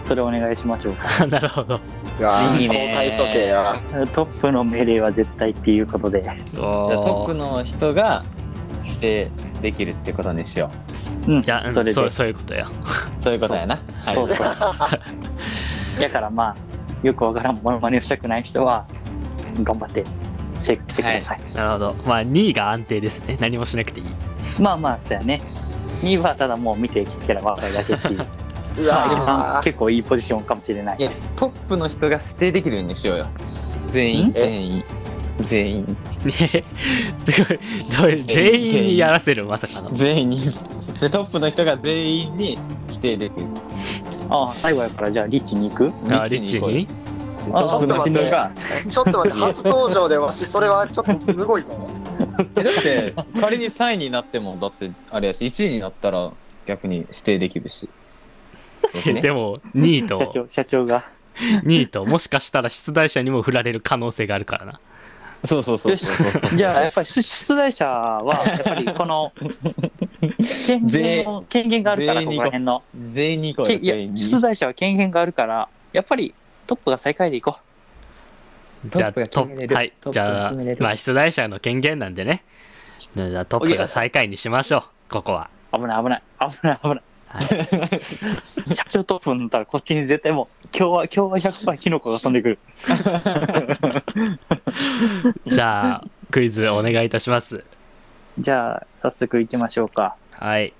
[0.00, 1.26] それお願いしましょうか。
[1.28, 1.78] なるほど
[2.56, 3.74] いいいね公開処刑や。
[4.14, 6.22] トップの命令は絶対っていうことで。
[6.22, 8.24] じゃじゃあトップの人が
[8.82, 9.30] 指定
[9.60, 10.70] できるってことにしよ
[11.28, 11.92] うん、いやうんそれで。
[11.92, 13.22] そうそういうことやう。
[13.22, 13.78] そういうことやな。
[14.02, 14.46] はいそうそう。
[16.00, 16.56] だからまあ、
[17.02, 18.86] よくわからんモノマネをしたくない人は、
[19.62, 20.04] 頑張って
[20.58, 21.40] セーブしてください。
[21.54, 21.94] なるほど。
[22.06, 23.36] まあ2位が安定ですね。
[23.40, 24.06] 何もしなくていい。
[24.58, 25.40] まあまあ、そうやね。
[26.02, 28.26] 2位はただもう見て聞けば分かるだけっていう。
[28.78, 29.62] うわー。
[29.64, 30.96] 結構いいポジションかもしれない。
[30.98, 31.02] い。
[31.02, 33.26] やトップの人が指定できるようにしようよ。
[33.90, 34.32] 全員ん？
[34.32, 34.84] 全員。
[35.40, 35.96] 全員。
[36.24, 36.32] ね
[37.26, 37.58] すごい。
[37.98, 39.44] どういう全員にやらせる？
[39.46, 39.90] まさかの。
[39.92, 40.28] 全員。
[40.30, 40.36] に。
[41.00, 42.58] でトップの人が全員に
[42.88, 43.46] 指定できる。
[44.28, 45.92] ああ、最後やからじゃあリッチに行く？
[46.10, 46.86] あリッチ行
[47.40, 48.50] こうよにトップの人が。
[48.88, 51.74] ちょっと待って、初登場でわし、それはちょっとむごいぞ。
[52.56, 56.30] えだって仮に3位になってもだってあれやし1位になったら
[56.66, 57.88] 逆に指定できるし。
[59.06, 61.04] ね でも2位社と長、社長が。
[61.64, 64.80] 2位ともしかしたら出題者にも振られる可能性があるからな
[65.44, 66.58] そうそうそうそうそうそう。
[66.58, 69.32] じゃあやっぱり出出題者は、やっぱりこの、
[70.66, 72.82] 権限を権限があるから、こ全員にこら辺の。
[73.12, 73.78] 全員に行こうよ。
[73.78, 74.20] けいや全員に。
[74.20, 76.34] 出題者は権限があるから、やっぱり
[76.70, 77.58] トップが最下位でいこ
[78.86, 82.44] じゃあトップはいじゃあまあ出題者の権限なんでね
[83.16, 85.76] じゃあトップが最下位にしましょうここはう。
[85.76, 86.22] 危ない危ない。
[86.38, 87.02] 危ない危ない。
[87.26, 87.40] はい
[88.74, 92.58] 社長トップになったらこっちに絶対もう、今日は、今日は100%キノコが飛んでくる。
[95.46, 97.64] じゃあクイズお願いいたします
[98.38, 100.14] じゃあ、早速行きましょうか。
[100.30, 100.72] はい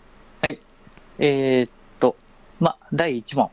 [1.18, 2.14] えー、っと、
[2.60, 3.50] ま、第1問。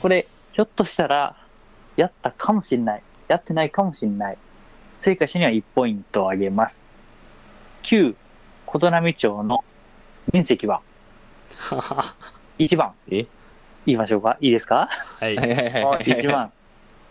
[0.00, 1.36] これ、ひょっとしたら、
[1.96, 3.02] やったかもしれない。
[3.28, 4.38] やってないかもしれない。
[5.02, 6.82] 正解者には1ポイントをあげます。
[7.82, 8.16] 旧
[8.64, 9.62] 琴波町の
[10.32, 10.80] 面積は？
[12.58, 12.94] 1番。
[13.10, 13.26] え？
[13.84, 14.38] 言いましょうか？
[14.40, 14.88] いいですか？
[15.20, 16.04] はいはいはいはいはい。
[16.04, 16.50] 1番。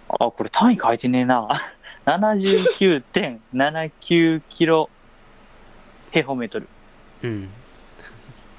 [0.09, 1.47] あ、これ単位書いてねえな。
[2.07, 4.89] 79.79キロ
[6.11, 6.67] 平方メートル。
[7.23, 7.49] うん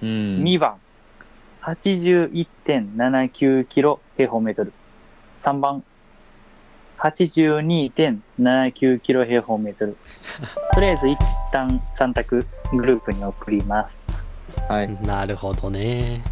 [0.02, 0.08] うん。
[0.44, 0.76] 2番。
[1.66, 4.72] 81.79キロ平方メートル。
[5.34, 5.82] 3番。
[6.98, 9.96] 82.79キロ平方メートル。
[10.72, 11.18] とりあえず一
[11.52, 14.12] 旦3択グループに送ります。
[14.68, 14.98] はい。
[15.02, 16.22] なるほどね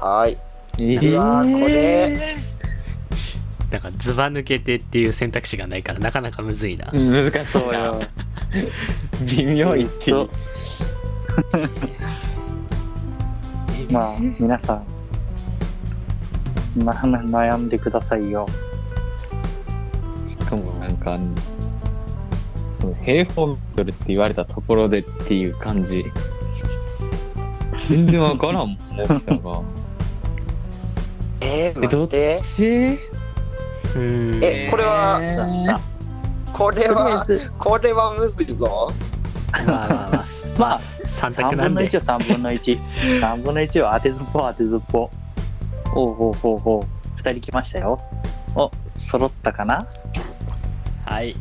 [0.00, 0.38] はい。
[0.80, 2.36] えうわーこれ、
[3.72, 8.00] なんかズバ抜けてっていう選択肢がないからなかなかむずいな難し そうよ。
[9.36, 10.28] 微妙いっていう。
[13.90, 14.82] まあ、皆さ
[16.76, 18.46] ん、な悩んでくださいよ。
[20.22, 21.18] しかもなんか、
[22.80, 26.04] その平方メートルって言われたところでっていう感じ。
[27.88, 29.62] 全然わからんもん、大きさが。
[31.42, 32.40] えー、え、どっ待って。
[32.40, 32.98] ち
[33.94, 35.80] うんえこれは
[36.52, 38.92] これは、ず、これはむずいぞ。
[39.70, 40.24] まあまあまあ、
[40.58, 41.98] ままああ、3 3択なん分の1で。
[41.98, 42.80] を3分の1。
[43.20, 45.10] 3分の1を当てずっぽ当てずっぽ。
[45.90, 47.20] ほうほうほうほう。
[47.20, 48.00] 2人来ましたよ。
[48.54, 49.86] お、揃ったかな？
[51.06, 51.36] はい。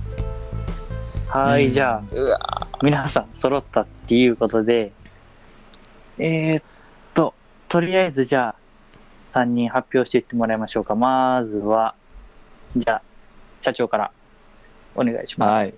[1.27, 4.91] はい、うんじゃあ、皆さん揃ったっていうことで、
[6.19, 6.63] えー、っ
[7.13, 7.33] と、
[7.67, 8.55] とりあえずじゃ
[9.33, 10.95] あ、3人発表していってもらいましょうか。
[10.95, 11.95] まずは、
[12.75, 13.01] じゃあ、
[13.61, 14.11] 社長から
[14.95, 15.49] お願いします。
[15.49, 15.73] はい。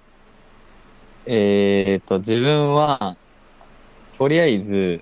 [1.28, 3.18] えーと、自分は、
[4.16, 5.02] とりあえず、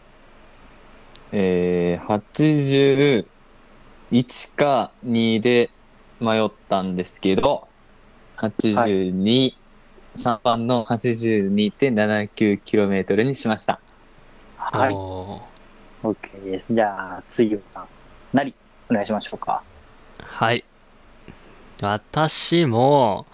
[1.33, 3.25] えー、
[4.11, 5.69] 81か2で
[6.19, 7.67] 迷ったんですけど、
[8.37, 9.53] 82、
[10.15, 13.81] 3番の 82.79km にしました。
[14.57, 14.93] はい。
[16.03, 16.73] OK です。
[16.73, 17.87] じゃあ、次は、
[18.31, 18.53] なり、
[18.89, 19.61] お願いしましょうか。
[20.19, 20.63] はい。
[21.81, 23.25] 私も、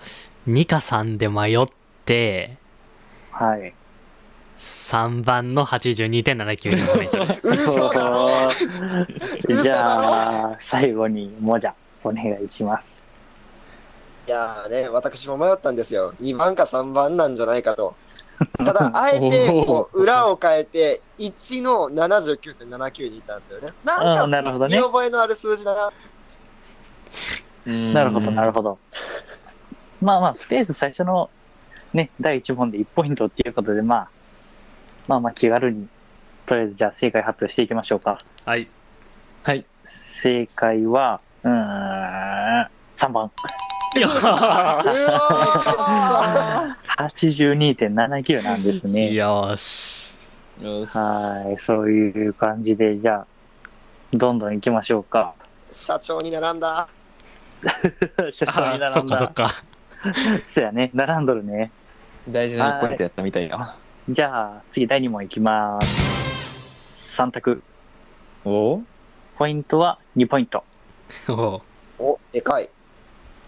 [0.47, 1.67] 2か3で迷っ
[2.05, 2.57] て、
[3.39, 3.73] はい。
[4.57, 7.39] 3番の 82.79km。
[7.41, 8.51] 嘘だろ
[9.47, 11.73] 嘘じだろゃあ、最後に、もじゃ、
[12.03, 13.01] お願いします。
[14.27, 16.13] いやーね、私も迷ったんですよ。
[16.19, 17.95] 2番か3番なんじゃないかと。
[18.57, 23.69] ただ、あえて、こう、裏を変えて、1の79.79に行ったんですよね。
[23.85, 25.91] なんか、なるほどね見覚えのある数字だな。
[27.93, 28.79] なるほど、なるほほど。
[30.01, 31.29] まあまあ、とりあえず最初の
[31.93, 34.09] ね、第1問で1ポイントっていうことで、まあ、
[35.07, 35.87] まあまあ気軽に、
[36.45, 38.19] とりあえずじゃあ正解発表していきましょうか。
[38.45, 38.67] はい。
[39.43, 39.65] はい。
[39.87, 43.31] 正解は、うーん、3番。
[43.97, 44.83] うわ
[46.97, 49.13] 82.79なんですね。
[49.13, 50.15] よーし。
[50.61, 50.95] よし。
[50.95, 53.27] はい、そういう感じで、じゃあ、
[54.13, 55.33] どんどん行きましょうか。
[55.71, 56.87] ー社長に並んだ。
[58.31, 58.87] 社長に並んだ。
[58.87, 59.49] あそっかそっか。
[60.45, 61.71] そうやね、並んどるね。
[62.31, 63.59] 大事なポイントやったみたいよ。
[64.09, 67.21] じゃあ、次第2問いきます。
[67.21, 67.61] 3択。
[68.45, 68.81] お？
[69.37, 70.63] ポイントは2ポイント。
[71.29, 71.61] おう
[71.99, 72.69] お、でかい。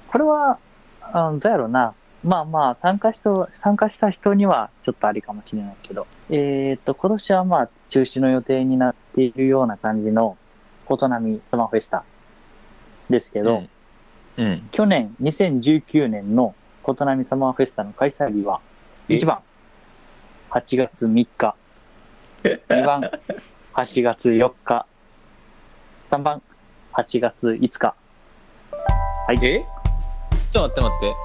[0.09, 0.57] これは、
[1.01, 1.93] あどうやろうな。
[2.23, 6.07] まあまあ、参加した、参加した人にはちょっとありかもしれないけど。
[6.29, 10.37] えっ、と、今年はまあ、中止の予定になっているような感じの、
[10.85, 12.03] 琴波スマフェスタ
[13.09, 13.69] ですけど、うん
[14.37, 14.67] うん。
[14.71, 18.70] 去年2019年の琴波サマーフェスタの開催日は、え
[19.11, 19.39] 1番、
[20.51, 21.55] 8月3日。
[22.69, 23.01] 2番、
[23.73, 24.85] 8月4日。
[26.03, 26.41] 3番、
[26.93, 27.93] 8月5日。
[29.27, 29.45] はい。
[29.45, 29.65] え？
[30.49, 31.15] ちょっと待って待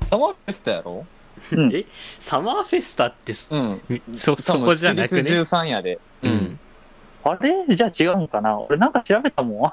[0.00, 0.06] て。
[0.06, 1.06] サマーフェスタやろ？
[1.52, 1.84] うんえ？
[2.18, 3.82] サマーフェスタってす、うん。
[4.14, 5.20] そ、そこじゃなくね？
[5.20, 6.00] 立13やで。
[6.22, 6.28] う。
[6.30, 6.58] ん。
[7.22, 7.76] あれ？
[7.76, 8.58] じゃあ違うんかな？
[8.58, 9.72] 俺なんか調べたもん。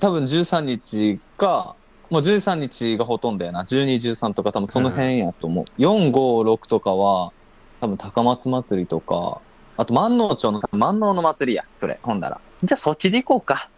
[0.00, 1.74] 多分13日か、
[2.10, 3.64] もう13日がほとんどやな。
[3.64, 5.64] 12、13とか多分その辺やと思う。
[5.80, 6.12] 4、5、
[6.54, 7.32] 6とかは、
[7.80, 9.40] 多分高松祭りとか、
[9.76, 11.64] あと万能町の、万能の祭りや。
[11.74, 12.40] それ、ほんだら。
[12.62, 13.68] じゃあそっちで行こうか。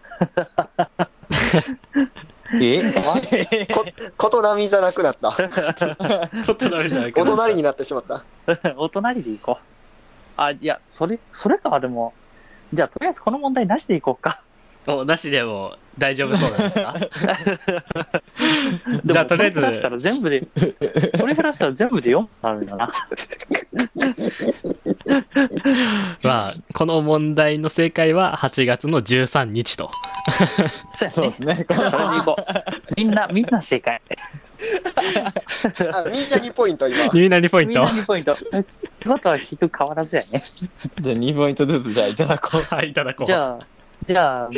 [2.60, 2.80] え？
[3.74, 3.84] こ、
[4.16, 5.32] ことなみじゃなくなった。
[6.46, 8.24] ことなみじゃないけおど隣になってしまった。
[8.76, 9.56] お隣で行こう。
[10.36, 12.12] あ、いや、それ、それか、でも。
[12.72, 14.42] じゃあとりあえずこの問題なしで行こうか。
[14.86, 16.94] お、なしでも大丈夫そうなんですか？
[19.04, 22.88] じゃあとりあえずこれ減らしたら全部で、これ減らしたら全部で4あるんだな。
[26.22, 29.90] まあ、この問題の正解は8月の13日と。
[31.10, 31.66] そうですね。
[31.70, 32.44] それで行こう。
[32.96, 34.00] みんな、みんな正解。
[35.92, 37.08] あみんな2ポイント今。
[37.12, 38.02] みんな2ポイントみんな。
[38.02, 38.32] 2ポイント。
[38.32, 38.44] って
[39.06, 40.42] ことは引く変わらずやね。
[41.00, 42.62] じゃあ2ポイントずつじゃあいただこう。
[42.74, 43.26] はい、いただこう。
[43.26, 43.66] じゃあ、
[44.04, 44.50] じゃあ、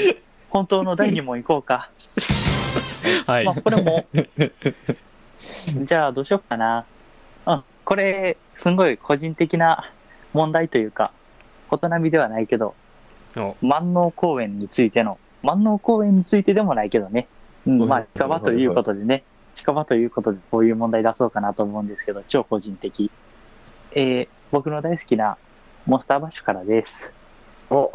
[0.51, 1.91] 本当の第2問行こうか。
[3.27, 3.55] はいまあ、。
[3.55, 4.07] これも、
[5.85, 6.85] じゃあ、どうしようかな。
[7.47, 9.93] うん、これ、すんごい個人的な
[10.33, 11.13] 問題というか、
[11.69, 12.75] 琴波ではないけど、
[13.37, 17.29] お万能公園についての、万能公園についてでもないけどね、
[17.67, 19.25] うん、まあ、近場ということでね、
[19.55, 23.11] 近場ということでこういう問題出そうかなと思うんですけど、超個人的。
[23.93, 25.37] えー、僕の大好きな
[25.87, 27.13] モンスターバッシュからです。
[27.71, 27.91] お、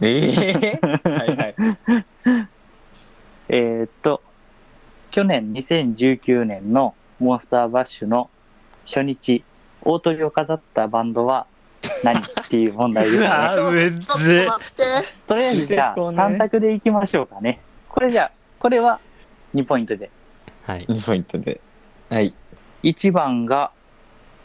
[0.00, 0.32] え
[0.74, 1.54] え はいはい。
[3.48, 4.22] えーっと、
[5.10, 8.30] 去年2019年のモンスターバッシュの
[8.86, 9.44] 初日、
[9.82, 11.46] 大鳥を飾ったバンドは
[12.02, 13.28] 何っていう問題ですね。
[13.28, 14.84] あーむちょっとずっ待って。
[15.26, 17.60] とりあえずじゃあ結構ね3択でいきましょうかね。
[17.88, 19.00] これじゃあ、これは
[19.54, 20.10] 2ポイントで。
[20.62, 20.86] はい。
[20.86, 21.60] 2ポイントで。
[22.08, 22.32] はい。
[22.82, 23.72] 1番が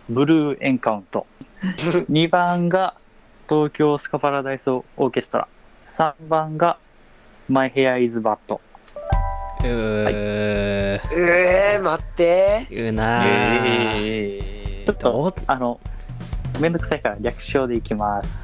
[0.10, 1.26] ブルーエンカウント。
[2.10, 2.96] 2番が
[3.50, 5.48] 東京スカパラダイスオーケストラ。
[5.86, 6.78] 3番が
[7.50, 8.62] マイヘアイズバット。
[9.60, 9.70] うー
[10.10, 12.68] えー、待って。
[12.72, 13.28] うなー
[14.00, 15.80] えちょっとお、あの、
[16.60, 18.41] めんどくさいから略称でいきます。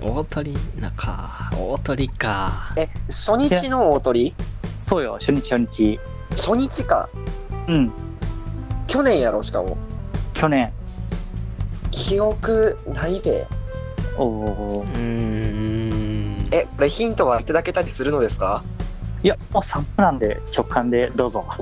[0.00, 0.12] うん。
[0.14, 1.50] 大鳥なか。
[1.56, 2.72] 大鳥か。
[2.76, 4.34] え、初日の大鳥？
[4.78, 5.98] そうよ、初日初日。
[6.30, 7.08] 初日か。
[7.68, 7.92] うん、
[8.86, 9.76] 去年やろ、しかも。
[10.34, 10.72] 去年。
[11.90, 13.46] 記憶ないべ。
[14.18, 14.96] おおう。
[14.96, 16.48] ーん。
[16.52, 18.62] え、これヒントはいただけたりするのですか？
[19.22, 21.44] いや、もう3分なんで直感でどうぞ。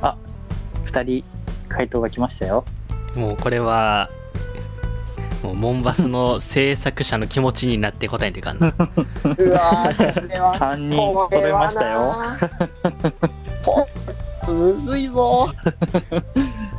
[0.00, 0.16] あ、
[0.86, 1.24] 2人
[1.68, 2.64] 回答が来ましたよ。
[3.16, 4.08] もうこれは、
[5.42, 8.68] もうモンバスの制作者の気持ちになって答えていかんな。
[8.78, 10.54] うわー、これは。
[10.58, 10.96] 3人
[11.30, 12.00] 揃えましたよ。
[12.00, 12.14] よ。
[14.46, 15.48] むずいぞ。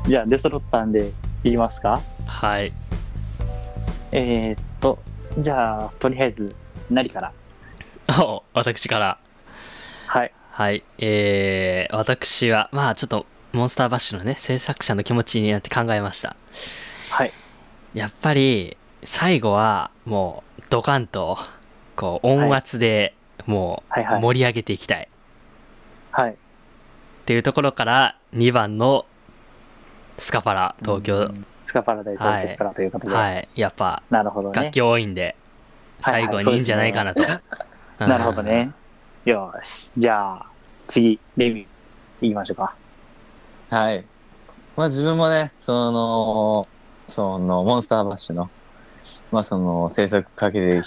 [0.08, 1.12] じゃあ出揃ったんで
[1.44, 2.02] 言いますか？
[2.34, 2.74] はい。
[4.12, 5.00] えー、っと、
[5.38, 6.54] じゃあ、とりあえず、
[6.90, 7.32] 何から
[8.20, 9.18] お 私から。
[10.08, 10.32] はい。
[10.52, 10.84] はい。
[10.98, 16.36] えー、私は、まあちょっと、モンスターバッシュのね、制作者の気持ちになって考えました。
[17.12, 17.32] はい。
[17.94, 21.38] やっぱり、最後は、もう、ドカンと、
[21.96, 23.16] こう、音圧で、
[23.46, 24.22] もう、はいはい。
[24.22, 25.08] 盛り上げていきたい。
[26.12, 26.32] はい。
[26.32, 26.36] っ
[27.26, 29.06] ていうところから、2番の、
[30.18, 31.32] スカパラ、東京。
[31.64, 33.16] スカパラダイスオーケストラということで。
[33.16, 33.48] はい。
[33.56, 34.56] やっぱ、なるほどね。
[34.56, 35.36] 楽器多いんで、
[36.02, 37.24] 最後にいいんじゃないかなと。
[37.24, 37.28] うん
[38.00, 38.44] なるほど。
[38.44, 38.72] ね。
[39.26, 39.92] よーし。
[39.98, 40.46] じゃあ、
[40.88, 42.76] 次、レビュー、いきましょうか。
[43.70, 44.04] はい。
[44.76, 46.68] まあ自分もね、その、
[47.08, 48.50] その、モンスターバッシュの、
[49.32, 50.84] まあその、制作かけてる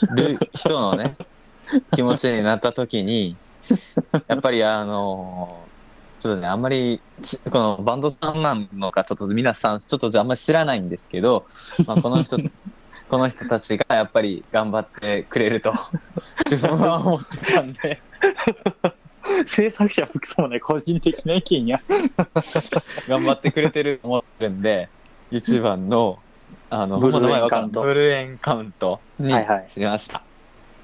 [0.54, 1.16] 人のね、
[1.94, 3.36] 気持ちになった時に、
[4.28, 5.65] やっぱりあの、
[6.18, 11.44] ちょっとね、あんまりち、このバンドさんなのか、ちょっと皆さん、ちょっとあんまり知らないんですけど、
[11.86, 12.38] まあこの人、
[13.08, 15.72] この人たちがやっぱり頑張ってくれると、
[16.50, 18.00] 自分は思ってたんで、
[19.46, 21.80] 制作者服装もね、個人的な意見や。
[23.08, 24.88] 頑張ってくれてると思ってるんで、
[25.30, 26.18] 一番の、
[26.70, 30.22] あの、ブルーエンカウントブルーエンカウントにはいはいしました。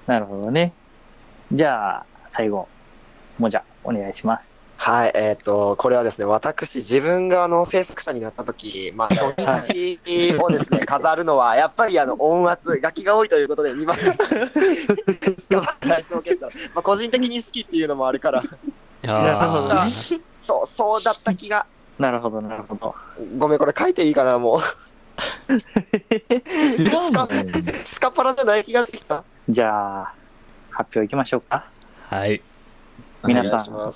[0.06, 0.74] なるほどね。
[1.52, 2.68] じゃあ、最後、
[3.38, 4.61] もじゃ、お願いします。
[4.84, 15.46] はい、えっ、と、これはですね、私、自分があの制作者になった時、まあ、初日をですね、 飾るのは、やっぱりあの、音圧、楽器が多いということで、2番です。
[15.46, 16.52] スカパラダイスオーケストラ。
[16.74, 18.42] まあ、個人的に好きっていうのもあるから、
[20.40, 21.64] そう、そうだった気が。
[22.00, 22.96] なるほど、なるほど。
[23.38, 24.60] ごめん、これ書いていいかな、もう。
[26.76, 27.28] 知らんの
[27.84, 29.22] スカパラじゃない気がしてきた。
[29.48, 30.14] じゃあ、
[30.72, 31.66] 発表いきましょうか。
[32.08, 32.42] はい。
[33.24, 33.92] 皆さん。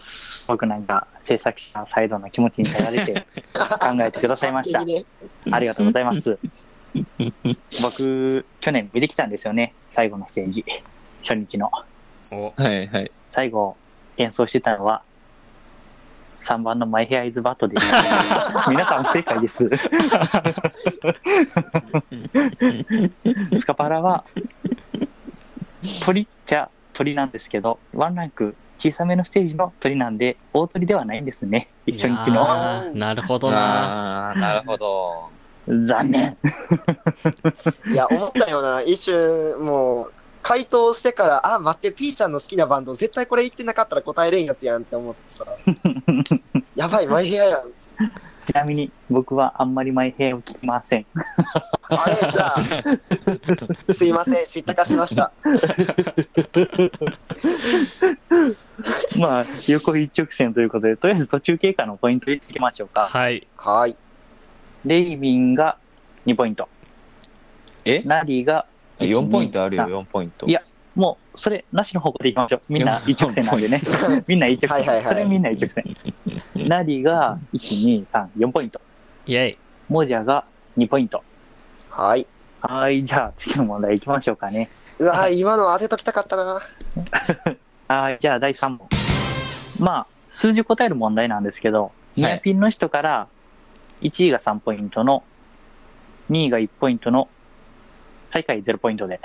[0.49, 4.81] 僕なんか制作者サイドの気持ちになられて考えてくださいました
[5.51, 6.39] ありがとうございます。
[7.83, 9.75] 僕、去年見てきたんですよね。
[9.91, 10.65] 最後のステージ。
[11.23, 11.71] 初日の。
[12.33, 13.11] おはいはい。
[13.31, 13.77] 最後、
[14.17, 15.03] 演奏してたのは、
[16.43, 17.93] 3番のマイヘアイズバットです。
[18.71, 19.69] 皆さん不正解です。
[23.59, 24.25] スカパラは、
[26.05, 31.69] 鳥っちゃ鳥なんですけど、ワンランク小さめのステージの鳥なんで、大鳥ではないんですね。
[31.87, 32.93] 初日の。
[32.95, 34.35] なるほどな。
[34.37, 35.31] なるほど。
[35.67, 36.37] 残念。
[37.93, 40.13] いや、思ったような、一瞬、もう、
[40.43, 45.45] 回答してから、あ、待って、ピーちゃんの好きなバンド、絶対これ言ってなかったら答えれんやつやんって思ってさ、
[46.77, 47.73] やばい、マイヘアやん。
[48.47, 51.07] ちなみに僕はあんまりマイヘアを聞きません。
[51.89, 55.33] あれ、じゃあ、すいません、知ったかしました。
[59.19, 63.09] まあ、横一直線ということで、とりあえず途中経過のポイントでいきましょうか。
[63.09, 63.47] はい。
[63.57, 63.97] はい。
[64.85, 65.79] レイビンが
[66.27, 66.69] 2ポイント。
[67.85, 68.03] え？
[68.05, 68.67] ナリが
[69.01, 70.47] ?4 ポイントあるよ、あ4ポイント。
[70.47, 70.63] いや
[70.95, 72.61] もう、それ、なしの方向でいきましょう。
[72.69, 73.81] みんな一直線なんでね。
[74.27, 74.87] みんな一直線。
[74.89, 75.85] はいはいはいそれみんな一直線。
[76.65, 78.81] ナリが1、2、3、4ポイント。
[79.27, 79.59] イェイ。
[79.89, 80.45] モジャが
[80.77, 81.23] 2ポイント。
[81.91, 82.27] はい。
[82.61, 84.69] はい、じゃあ次の問題いきましょうかね。
[84.99, 86.61] うわ今の当てときたかったな。
[87.89, 88.89] はい、じゃあ第3問。
[89.81, 93.29] まあ、数字答える問題なんですけど、ニアピンの人から
[94.03, 95.23] 1位が3ポイントの、
[96.31, 97.29] 2位が1ポイントの、
[98.31, 99.21] 最下位0ポイントで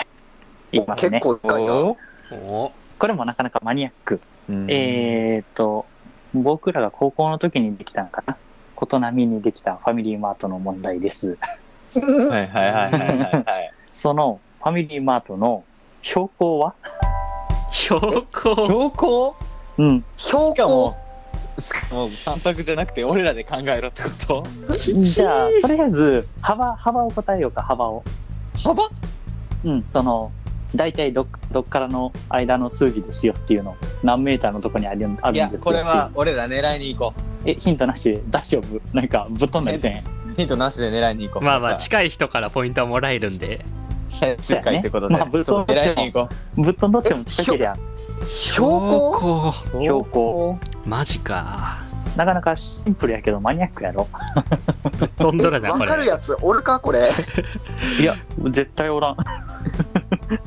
[0.71, 1.19] いきます結ね。
[1.21, 1.71] 構深いな。
[1.71, 4.19] これもなかなかマニアック。
[4.49, 5.86] うんえーっと、
[6.34, 8.38] 僕らが高校の時にできたのかな？
[8.75, 11.38] 琴波にできたファミリーマートの問題です。
[11.93, 13.73] はいはいはいはいはいはい。
[13.89, 15.63] そのファミリーマートの
[16.01, 16.73] 標高は？
[17.71, 17.99] 標
[18.32, 18.55] 高？
[18.55, 19.36] 標高？
[19.77, 20.03] うん。
[20.17, 20.53] 標高？
[20.53, 20.97] しかも、
[21.59, 24.43] しかも3択じゃなくて俺らで考えろってこと？
[24.77, 28.03] じゃあ、とりあえず、幅、幅を答えようか、幅を。
[28.63, 28.84] 幅？
[29.63, 30.32] うん、その、
[30.76, 37.13] 大体どっどっからの間の数字ですよっていうの何メーターのとこにあるあるんいやですよこれは俺ら狙いに行こ
[37.45, 38.80] えヒントなしで大丈夫？
[38.93, 39.97] なんかぶっ飛んだりせん？
[39.97, 40.03] う
[40.38, 41.43] ヒントなしで狙いに行こう。
[41.43, 43.65] まあまあ近い人からポイントはもらえるんで。
[44.07, 47.78] 最終回ってことで、まあぶっ飛んで狙いに行こぶっ飛んどっても近けりゃ。
[48.28, 49.53] 標高？
[49.74, 50.59] う標高？
[50.86, 51.80] マジか。
[52.17, 54.07] なかなかシンプルやけどマニアックやろ。
[54.99, 55.89] ぶっ飛んどるなわこれ。
[55.89, 57.09] かるやつおるかこれ？
[57.99, 58.17] いや
[58.49, 59.17] 絶対おらん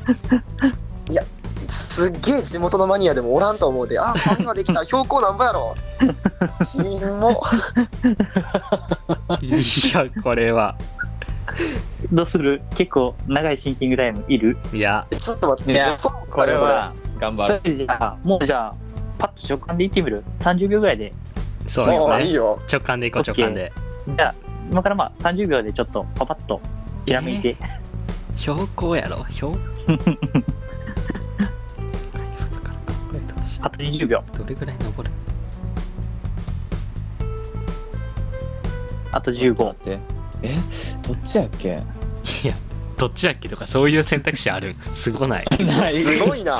[1.67, 5.75] すっげえ地元のマニアでもおらんと思うで、あ、ファミマできた、 標高なんぼやろ。
[6.71, 7.41] ひも。
[9.41, 9.57] いや
[10.21, 10.75] これは。
[12.11, 12.61] どうする？
[12.75, 14.57] 結構長いシンキングタイムいる？
[14.73, 15.07] いや。
[15.09, 17.61] ちょっと待って、いやそうこれは頑張る。
[17.75, 18.75] じゃあもうじゃあ
[19.17, 21.13] パッと直感でいってみる？30秒ぐらいで。
[21.65, 22.07] そうですね。
[22.07, 22.59] もういいよ。
[22.71, 23.71] 直感でいこう直感で。
[24.07, 24.35] じゃあ
[24.69, 26.61] 今からまあ30秒でちょっとパパッと
[27.07, 27.55] ひらめいて、
[28.37, 29.57] 標高やろ標？
[33.61, 34.23] あと20秒。
[34.37, 35.13] どれぐらい登る？
[39.11, 39.97] あと待15って
[40.43, 40.55] え
[41.01, 41.69] どっちやっけ？
[42.43, 42.53] いや
[42.97, 44.71] どっちやっけとかそういう選択肢ある。
[44.71, 45.45] ん すごない。
[45.91, 46.59] すごいな。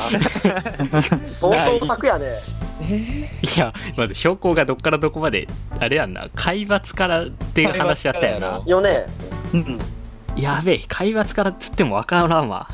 [1.24, 2.26] 相当楽やね。
[3.42, 3.60] い。
[3.60, 5.48] やまず標高がどっからどこまで
[5.80, 6.28] あれやんな。
[6.36, 8.62] 海抜からっていう話やったよな。
[8.66, 9.06] よね。
[9.54, 9.80] うん
[10.36, 12.68] やべえ海抜からっつってもわからんわ。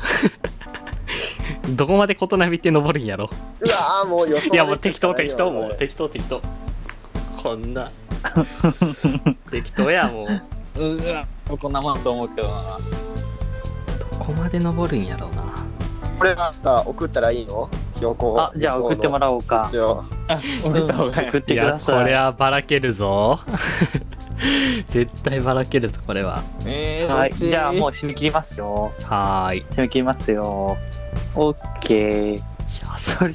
[1.76, 3.30] どこまで琴波って登るんやろ。
[3.60, 6.40] うわーもう予想いやもう適当適当もう適当適当。
[7.42, 7.90] こんな。
[9.50, 10.26] 適当やも
[10.76, 10.82] う。
[10.82, 11.26] うわ
[11.60, 12.54] こんなもんと思うけどな。
[13.98, 15.44] どこまで登るんやろうな。
[16.18, 17.68] これはさ送ったらいいの？
[18.02, 18.40] 標高。
[18.40, 19.64] あじゃあ送ってもらおうか。
[19.68, 22.02] 送った方がいい送ってください。
[22.02, 23.38] これはばらけるぞ。
[24.88, 26.42] 絶対ばらけるぞこれは。
[26.66, 28.90] えー、はいじゃあもう締め切りますよ。
[29.04, 29.64] はーい。
[29.70, 30.76] 締め切りますよ。
[31.36, 32.34] オッケー。
[32.34, 32.42] いや
[32.98, 33.32] そそれオ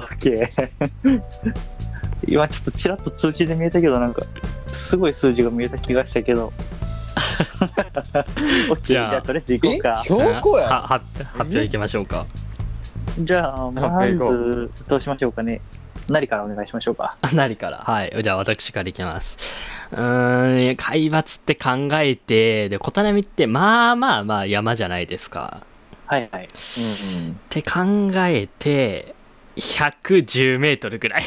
[0.00, 1.22] ッケー。
[2.26, 4.22] 今ちょっとちらっと通知で見えたけどなんか
[4.66, 6.52] すごい数字が見えた気がしたけど
[8.82, 9.78] じじゃあゃあとりあえず行こうえ？
[9.78, 11.04] か標高やはは発
[11.42, 12.26] 表いきましょうか。
[13.18, 15.60] じゃあまずどうしましょうかね。
[16.08, 17.16] 何からお願いしましょうか。
[17.20, 17.78] あ 何から？
[17.78, 18.22] はい。
[18.22, 19.38] じゃあ私からいきます。
[19.92, 25.62] うーん、海抜って考えて、で、小種ってまあまあまあ山じゃないですか。
[26.06, 26.48] はいはい。
[26.78, 27.30] うんうん。
[27.32, 27.80] って考
[28.26, 29.14] えて、
[29.56, 31.22] 110メートルぐらい。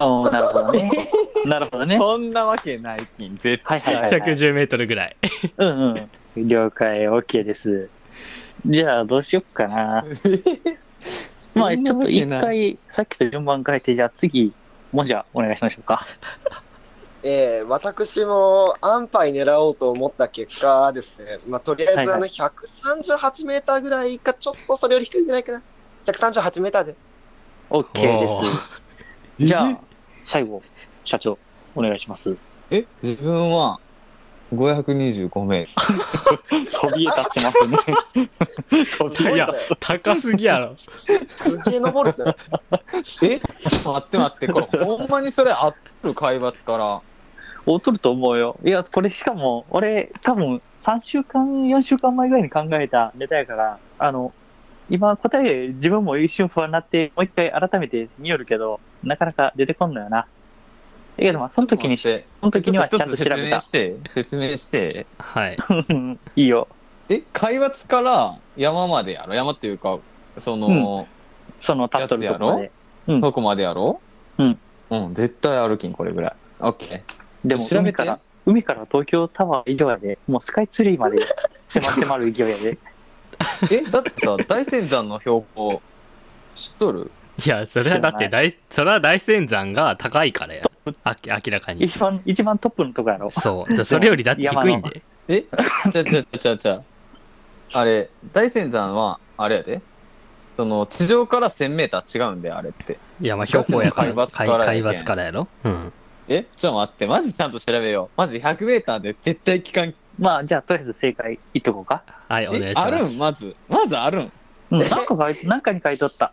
[0.00, 0.90] おーなるほどね。
[1.46, 1.96] なるほどね。
[1.96, 3.80] そんなわけないきん絶対。
[3.80, 5.16] はいはいはい110メートルぐらい。
[5.56, 6.48] うんうん。
[6.48, 7.88] 了解 OK です。
[8.66, 10.04] じゃあどうしよっかな。
[11.54, 14.52] まあちょっと一回さっきと順番変えてじゃあ次
[14.92, 16.06] もじゃあお願いしましょうか。
[17.22, 22.20] えー、私も安牌狙おうと思った結果ですね、まあ、とりあえずあのはい。
[22.20, 25.62] はい138メーターぐらいか、ちょっとそれより低いぐらいかな。
[26.06, 26.96] 138メーターで。
[27.70, 28.34] OK です。
[29.40, 29.78] じゃあ
[30.28, 30.62] 最後
[31.06, 31.38] 社長
[31.74, 32.36] お願いします。
[32.70, 33.80] え自分は
[34.52, 38.84] 525メートルそびえ立ってますね。
[38.84, 39.48] そびえいや
[39.80, 40.72] 高すぎやろ。
[40.76, 41.16] す
[41.70, 42.36] げえ登るぜ。
[43.22, 47.00] えちょっと待って待ってこれほんまにそれ合ってる海抜から。
[47.66, 48.58] 劣ると思うよ。
[48.64, 54.32] いやこれしかも俺多分3週間4週間前ぐらいに考えたネタやからあの
[54.90, 60.18] 今答え自分も一瞬不安になってもう一回改めて見よるけどなかなか出てこんのよな。
[60.18, 60.26] だ
[61.18, 62.02] けどまあその時にし
[62.40, 63.36] その時にはちゃんと調べた。
[63.36, 65.06] 説明して説明して。
[65.18, 65.58] はい。
[66.36, 66.68] いいよ。
[67.10, 69.34] え海抜から山までやろ？
[69.34, 69.98] 山っていうか
[70.38, 71.06] その、
[71.60, 72.70] そのタットルとこまで。
[73.08, 73.20] うん。
[73.20, 74.00] どこまでやろ？
[74.38, 74.58] うん。
[74.90, 75.14] うん。
[75.14, 76.32] 絶対歩きんこれぐらい。
[76.60, 77.92] オッケーでも調べて。
[77.92, 80.18] 海から海から東京タワー以上やで。
[80.26, 81.18] もうスカイツリーまで
[81.66, 82.78] 迫迫る勢いやで
[83.70, 85.80] えだってさ大仙山の標高
[86.54, 87.10] 知っとる？
[87.44, 90.64] いや、それはだって大、それは大仙山が高いからや。
[91.04, 91.84] あ明らかに。
[91.84, 93.74] 一番一番トップのとこやろそう。
[93.76, 95.02] だそれよりだって低いんで。
[95.28, 95.44] え？
[95.92, 96.82] ちゃちゃちゃちゃ
[97.74, 99.82] あれ大仙山はあれやで
[100.50, 104.10] その地上から1000メーター違うんであれっていや、まあ標高やから。
[104.10, 105.92] 海抜から海抜からやろうん。
[106.26, 106.46] え？
[106.56, 112.86] ちょっと待ってマジちゃんと調べようマジ100メーターで絶対期間まあじゃあとりあえず正解言っとこうかはい、お願いえします。
[112.86, 113.18] あるん？
[113.18, 113.56] まず？
[113.68, 114.32] まずあるん？
[114.70, 116.32] うん、なんか書いて、なんかに書いとった。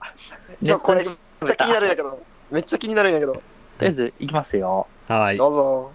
[0.63, 2.21] ちょ、これめネっちゃ気になるんやけど。
[2.51, 3.33] めっちゃ気になるんやけど。
[3.33, 3.39] と
[3.81, 4.87] りあえずいきますよ。
[5.07, 5.37] はい。
[5.37, 5.91] どうぞ。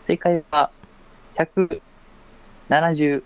[0.00, 0.70] 正解は、
[1.36, 3.22] 172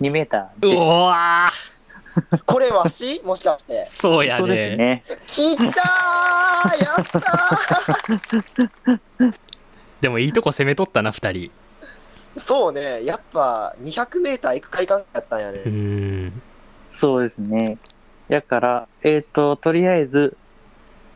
[0.00, 0.84] メーターうです。
[0.84, 3.84] わーこれわしもしかして。
[3.86, 4.76] そうやそうですね。
[4.76, 5.04] ね。
[5.26, 9.32] 聞いたーやったー
[10.02, 11.52] でもいいとこ攻めとったな、二人。
[12.36, 15.60] そうね、やっぱ200メーター行く快感やったんやうね。
[16.28, 16.42] ん。
[16.88, 17.78] そうですね。
[18.28, 20.36] やから、えっ、と、とりあえず、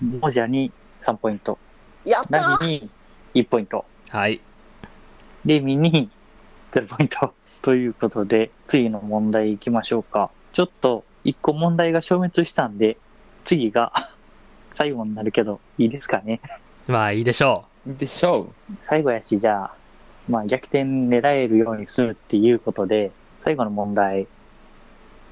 [0.03, 1.59] モジャに3ポイント、
[2.05, 2.91] やったーナギに
[3.43, 4.41] 1ポイント、はい。
[5.45, 6.11] レミに
[6.73, 7.33] 0ポイント。
[7.63, 10.31] ということで、次の問題行きましょうか。
[10.53, 12.97] ちょっと、1個問題が消滅したんで、
[13.45, 14.11] 次が
[14.77, 16.41] 最後になるけど、いいですかね。
[16.87, 19.75] まあいいでしょでしょ最後やし、じゃあ、
[20.29, 24.27] まあ逆転狙えるようにするっていうことで、最後の問題、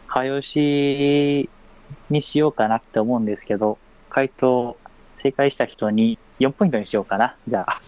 [0.06, 1.48] 早押し
[2.10, 3.78] にしようかなって思うんですけど、
[4.10, 4.76] 回答
[5.16, 7.36] 正解した人に4ポイントにしようかな。
[7.48, 7.80] じゃあ、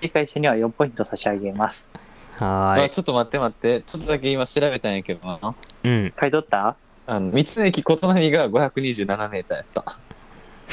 [0.00, 1.92] 正解者には4ポイント差し上げます。
[2.40, 2.44] う。
[2.44, 2.84] はーい。
[2.86, 3.82] あちょっと待って待って。
[3.82, 5.54] ちょっとだけ今調べたんやけどな。
[5.84, 6.12] うん。
[6.16, 6.76] 買い取った？
[7.06, 9.80] あの、道の駅琴波が527メーターやった。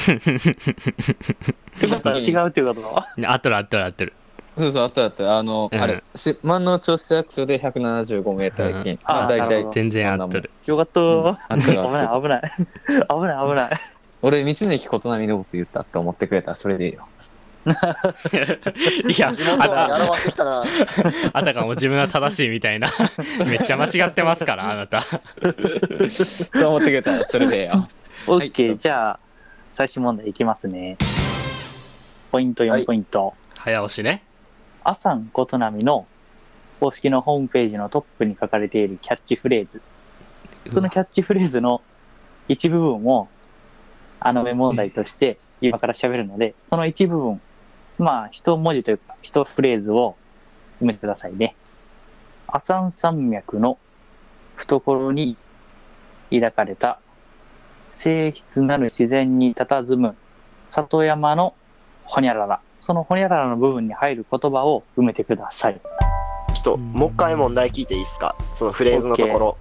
[0.00, 3.04] ってことは違うっていうこと？
[3.30, 4.12] 合ってる合ってる合ってる。
[4.58, 5.38] そうそう、あったあった。
[5.38, 8.92] あの、うんあれ、し万能町市役所で175メーター平均。
[8.92, 9.72] うんまあ、あ大体なるほど。
[9.72, 10.50] 全然合ってる。
[10.66, 11.36] よかったー。
[11.48, 12.42] 合ってる危ない危ない。
[13.08, 13.70] 危ない危ない。
[14.22, 17.06] 俺、道の駅琴波のこと言ったって思ってくれたらそれでいいよ。
[17.66, 20.62] いや、地元をあ表してきたな。
[20.62, 20.68] た
[21.38, 22.88] あたかも自分は正しいみたいな。
[23.48, 25.02] めっちゃ間違ってますから、あなた。
[25.02, 25.08] そ
[26.62, 27.88] う思ってくれたらそれでいいよ。
[28.26, 29.18] オッケー、じゃあ、
[29.74, 30.96] 最終問題いきますね。
[32.30, 33.34] ポイント4ポイント。
[33.58, 34.22] 早押しね。
[34.82, 36.06] アサン琴波の
[36.80, 39.82] 公式のホームページのトップに書かれているキャッチフレーズ。
[40.68, 41.82] そのキャッチフレーズの
[42.48, 43.28] 一部分を、
[44.18, 47.40] あのメ問題として今から喋るので、その一部分、
[47.98, 50.16] まあ、一文字というか、一フレーズを
[50.80, 51.54] 埋めてくださいね。
[52.46, 53.78] アサン山脈の
[54.56, 55.36] 懐に
[56.30, 56.98] 抱かれた
[57.90, 60.16] 静筆なる自然に佇む
[60.66, 61.54] 里山の
[62.04, 62.60] ほにゃらら。
[62.80, 65.80] そのほにゃららの部分に入る言葉を埋めてください。
[66.54, 68.34] ちょっと、もう一回問題聞いていいですか？
[68.54, 69.56] そのフレーズのところ。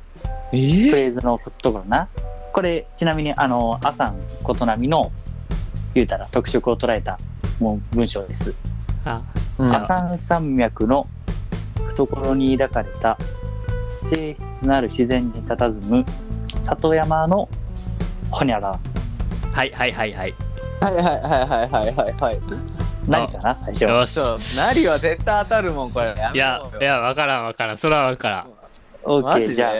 [0.52, 2.08] えフー、レーズのところな。
[2.52, 5.12] これ、ちなみに、あの、アサン琴波の、
[5.94, 7.20] 言うたら特色を捉えた
[7.60, 8.54] もう文章です。
[9.06, 9.24] あ、
[9.58, 11.08] うんじゃアサン山脈の
[11.90, 13.18] 懐に抱かれた
[14.04, 16.06] 静筆なる自然に佇む
[16.62, 17.50] 里山の
[18.30, 18.80] ほにゃらら。
[19.52, 20.36] はいはいはいはい。
[20.80, 22.79] はいはいはいはいはいはいはい。
[23.10, 23.84] 何かな、最初。
[23.86, 24.14] よし。
[24.14, 26.08] そう、なりは絶対当たるもん、これ。
[26.08, 27.78] やいや、いや、わからんわからん。
[27.78, 28.54] それはわからん。
[29.04, 29.56] オッケー、マジで？
[29.56, 29.74] じゃあ、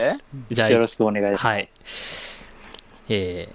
[0.50, 1.46] じゃあ、よろしくお願いします。
[1.46, 1.68] はい。
[3.10, 3.54] えー、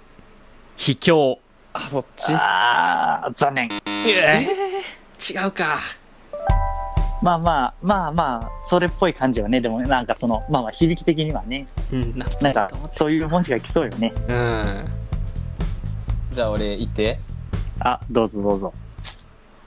[0.76, 1.38] 秘境。
[1.72, 2.32] あ、そっち？
[2.32, 3.68] あー、残念。
[4.08, 5.78] えー、違うか。
[7.22, 14.12] まあまあ、まあまあ、それっぽい感じはね、でもなんかその、まあまあ響き的にはね、うん、ななんかそういう文字が来そうよね。
[14.28, 14.86] うん。
[16.30, 17.18] じゃあ俺言って。
[17.80, 18.72] あ、どうぞどうぞ。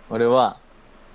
[0.09, 0.57] 俺は、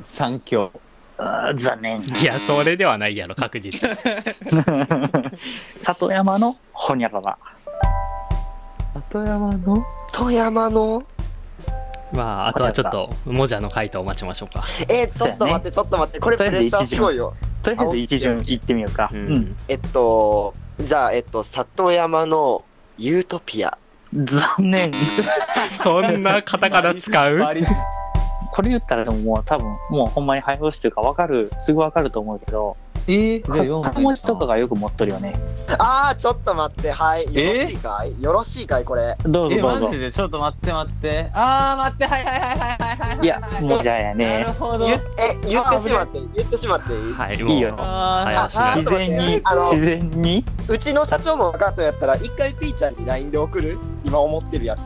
[0.02, 0.70] 三強。
[1.18, 2.00] あー残念。
[2.00, 3.90] いや、それではないやろ、確実。
[5.82, 7.36] 里山のほにゃらら。
[8.94, 9.84] 里山の？
[10.12, 11.02] 富山の？
[12.12, 14.62] まあ、あとはちょっと、もじゃの回答を待ちましょうか。
[14.88, 16.20] えー、ちょっと待って、ちょっと待って。
[16.20, 17.34] これプレッシャーすごいよ。
[17.64, 19.10] とりあえず一巡行ってみようか。
[19.12, 19.56] ううんん。。
[19.68, 22.64] えっと、じゃあ、えっと、里山の
[22.98, 23.76] ユートピア。
[24.12, 24.92] 残念。
[25.70, 27.38] そんなカタカナ使う？
[28.54, 32.76] これ言ったらでももう多分、もうほんまに早押しというか分かる、すぐ分かると思うけど、
[33.08, 35.34] えー、じゃあ読んで漢文字とかがよく持っとるよね。
[35.76, 36.92] あー、ちょっと待って。
[36.92, 37.24] はい。
[37.34, 38.22] よろしいかい？
[38.22, 38.84] よろしいかい？
[38.84, 39.16] これ？
[39.18, 39.98] え、どうぞどうぞマジ。
[39.98, 40.12] で？
[40.12, 41.30] ちょっと待って待って。
[41.34, 42.58] あー、待って、はいはいはいはい
[42.96, 43.24] はいはい。
[43.24, 44.52] いや、もうじゃあやなねる。
[44.52, 44.86] ほど。
[44.86, 44.98] 言え、
[45.48, 47.12] 言ってしまって言ってしまっていい？
[47.12, 49.42] はい、いいよもう、ああ自然に
[49.72, 54.80] 自然にうちの社長も分かったやったら、一回ピーちゃんに LINE で送る今思ってるやつ。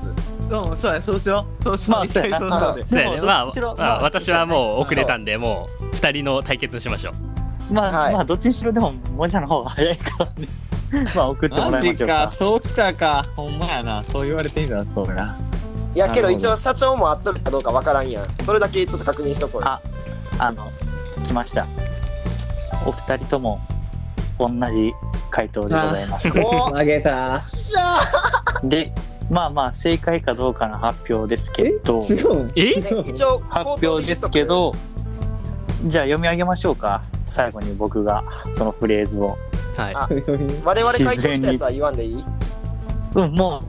[0.49, 1.63] ーうん、そうや、そうしよう。
[1.63, 1.99] そうしよう。
[1.99, 7.13] まあそうやな一回そうしようでそうまあまあ、まあ私はもう遅れたんで、もう、二人の対決にしましょ
[7.71, 7.73] う。
[7.73, 10.49] まあ、はいまあ、どっちにしろでも、もじゃの方が早いからね。
[11.15, 12.29] まあ、送ってもらマジか、いましょうか。
[12.29, 13.27] そうきたか。
[13.37, 14.05] ほんまやな。
[14.05, 15.39] そう言われてみたらそうやな。
[15.95, 18.45] いや、けど一応社長も合っとるかどうか分からんやん。
[18.45, 19.69] それだけちょっと確認しとこうよ。
[19.69, 19.83] あ
[20.39, 20.71] あの、
[21.25, 21.67] 来ました。
[22.87, 23.61] お二人とも、
[24.39, 24.95] 同じ
[25.31, 26.31] 回答でございます。
[26.39, 28.93] お あげたっしゃで、
[29.31, 33.09] まあまあ、正解かどうかの発表ですけど、えーえ？
[33.09, 34.74] 一応、発表ですけど、
[35.85, 37.03] じゃあ読み上げましょうか。
[37.26, 39.37] 最後に僕が、そのフレーズを。
[39.76, 39.95] はい。
[39.95, 40.09] あ
[40.64, 42.24] 我々回答したやつは言わんでいい？
[43.14, 43.62] うん、もう、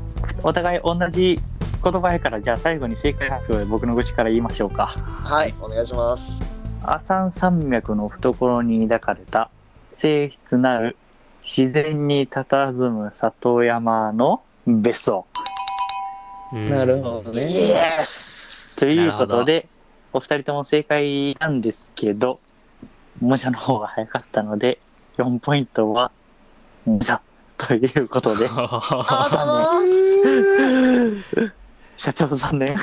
[0.44, 1.40] お互い同じ
[1.84, 4.88] 言葉やから、じゃあ最後に正解発表で僕の口から言いましょうか。
[4.88, 6.42] はい、お願いします。
[6.84, 9.50] アサン山脈の懐に抱かれた
[9.92, 10.96] 静筆なる
[11.44, 15.26] 自然に佇む里山の別荘。
[16.54, 16.70] うん。
[16.70, 17.42] なるほどイね。
[17.42, 19.68] エスということで、
[20.14, 22.40] お二人とも正解なんですけど、
[23.20, 24.80] もじゃの方が早かったので、
[25.18, 26.12] 4ポイントは、
[26.86, 27.22] もじゃ、
[27.58, 31.54] ということで、 あざまーす。
[31.98, 32.78] 社長残念。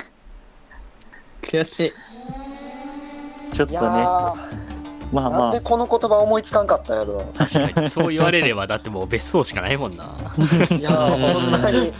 [1.43, 1.93] 悔しい。
[3.55, 4.66] ちょっとね、ー
[5.13, 10.05] まあまあなんで、この言葉思いつかんかったんやろ確かにそう言われればだってもう別荘しかないもんな。
[10.77, 11.93] いやーほんまに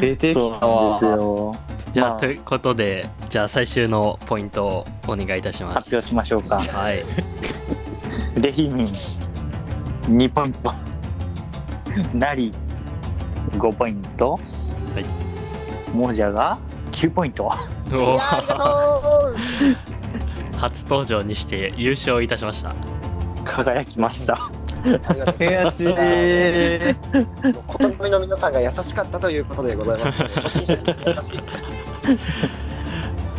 [0.00, 1.16] 出てきたそうなんですわ。
[1.16, 1.56] よ。
[1.92, 5.74] じゃあ、まあということでじゃあ最終のポイントをお願いいたします。
[5.74, 6.58] 発表しましょうか。
[6.58, 7.02] はい。
[8.40, 10.72] レヒミン、2ポイント。
[12.14, 12.54] ナリ、
[13.52, 14.32] 5ポイント。
[14.32, 14.38] は
[15.00, 15.04] い。
[15.92, 16.58] モジャが
[16.92, 17.50] 9ポイント。
[17.90, 19.87] おいやーありがと
[20.58, 22.74] 初登場にして優勝いたしました。
[23.44, 24.50] 輝きました。
[24.84, 25.88] 悔しい。
[27.66, 30.22] 琴波の皆さんが優しかったということでございます。
[30.22, 31.38] 初心者に優しい。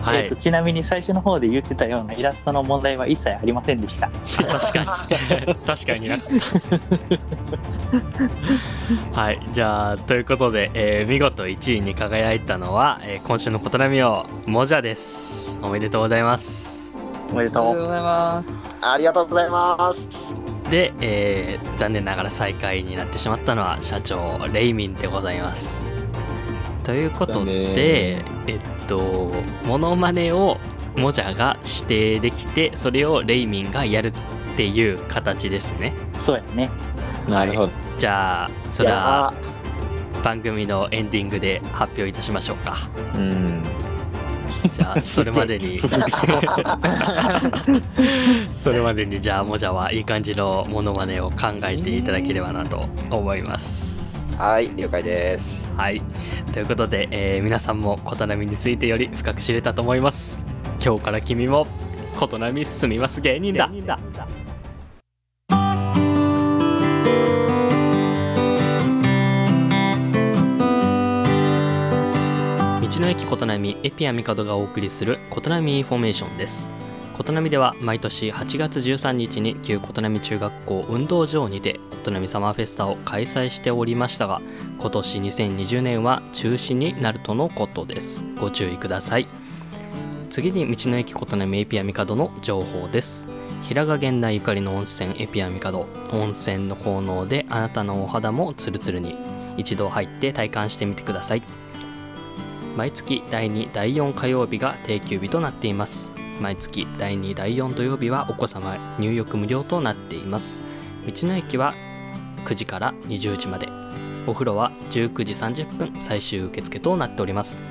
[0.02, 0.36] はいえっと。
[0.36, 4.10] ちなみに最初の方で言ってたようなイラストの問題は一切ありませんでした。
[4.10, 6.28] 確かに確かになかっ
[9.14, 16.79] たはいじゃあということで、えー見事1位に輝いたのは、えー今週の琴波をもじゃですおめでとうございます
[17.32, 17.68] おめでとう。
[17.68, 18.46] ありがとうございます。
[18.82, 20.44] ありがとうございます。
[20.70, 25.94] で、えー残念ながら最下位になってしまったのは社長レイミンでございます
[26.84, 29.32] ということでえっと
[29.66, 30.58] モノマネを
[30.98, 34.14] もじゃが指定できてそれをレイミンがやるっ
[34.58, 36.70] ていう形ですねそうやね。
[37.30, 37.72] なるほど。
[37.98, 39.34] じゃあそいれは
[40.14, 42.76] や番組のエンディングで発表いたしましょうか
[43.16, 43.64] うん。
[44.72, 45.80] じゃあそれまでに。
[48.54, 54.28] それまでにじゃあもじゃはいい感じのモノマネを考えていただければなと思います。
[54.38, 55.72] ーはい、了解です。
[55.76, 56.02] はい。
[56.54, 60.44] ということで、えー皆さんも琴波についてより深く知れたと思います。
[60.84, 61.68] 今日から君も
[62.18, 63.70] 琴南住みます芸人道
[73.10, 76.76] の駅ことなみエピアみかどがお送りする琴南インフォメーションです。
[77.18, 84.44] 琴南では毎年8月13日に旧琴南中学校運動場にて琴南サマーフェスタを開催しておりましたが
[84.78, 88.24] 今年2020年は中止になるとのことです。
[88.40, 89.28] ご注意ください。
[90.30, 93.28] 次に道の駅琴波エピアミカドの情報です。
[93.64, 95.88] 平賀源内ゆかりの温泉エピアミカド。
[96.14, 99.16] 温泉の効能であなたのお肌もツルツルに。
[99.58, 101.69] 一度入って体感してみてください。
[102.80, 106.12] 毎月第2第4火曜日が定休日となっています。
[106.40, 110.62] 毎月第2第4土曜日はお子様入浴無料となっています。
[111.06, 111.74] 道の駅は
[112.46, 113.68] 9時から20時まで。
[114.28, 117.62] お風呂は19時30分最終受付となっております。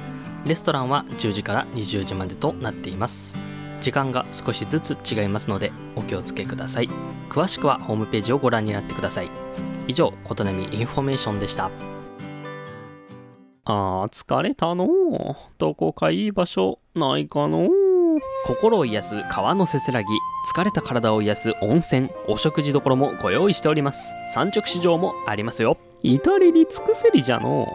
[0.45, 3.35] レストランは10時から20時までとなっています。
[3.81, 6.91] 時間が少しずつ違いますのでお気をつけください。
[7.31, 9.31] 詳しくはホームページをご覧になってください。
[9.87, 11.71] 以上琴南インフォメーションでした。
[13.71, 17.69] あー疲れたのうどこかいい場所ないかのう
[18.47, 20.09] 心を癒す川のせせらぎ
[20.55, 24.15] 疲れた体を癒す温泉お食事処もご用意しております。
[24.33, 25.77] 産直市場もありますよ。
[26.03, 27.65] 至れり尽くせりじゃの？
[27.65, 27.67] う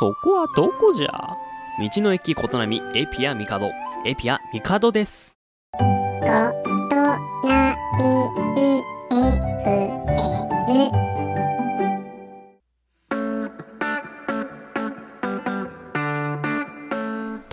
[0.00, 1.36] そこはどこじゃ？
[1.78, 3.70] 道の駅琴波エピアミカド。
[4.04, 5.38] エピアミカドです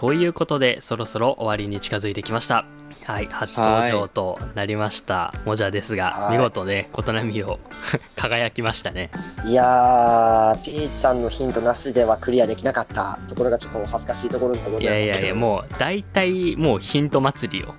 [0.03, 2.65] ということでそろそろ終わりに近づいてきました。
[3.05, 6.37] はい初登場となりましたもじゃですがはい。
[6.37, 7.57] 見事ね琴波を
[8.17, 9.11] 輝きましたね。
[9.45, 17.73] いやー、ピーちゃんのヒントなしではクリアできなかったところがちょっとお恥ずかしいところでございますいやいやいやもう大体もうヒント祭りよ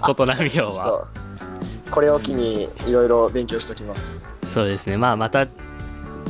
[0.00, 1.06] 琴波を ちょっはと
[1.90, 4.26] これを機にいろいろ勉強しておきます。
[4.46, 4.96] そうですね。
[4.96, 5.46] まあまた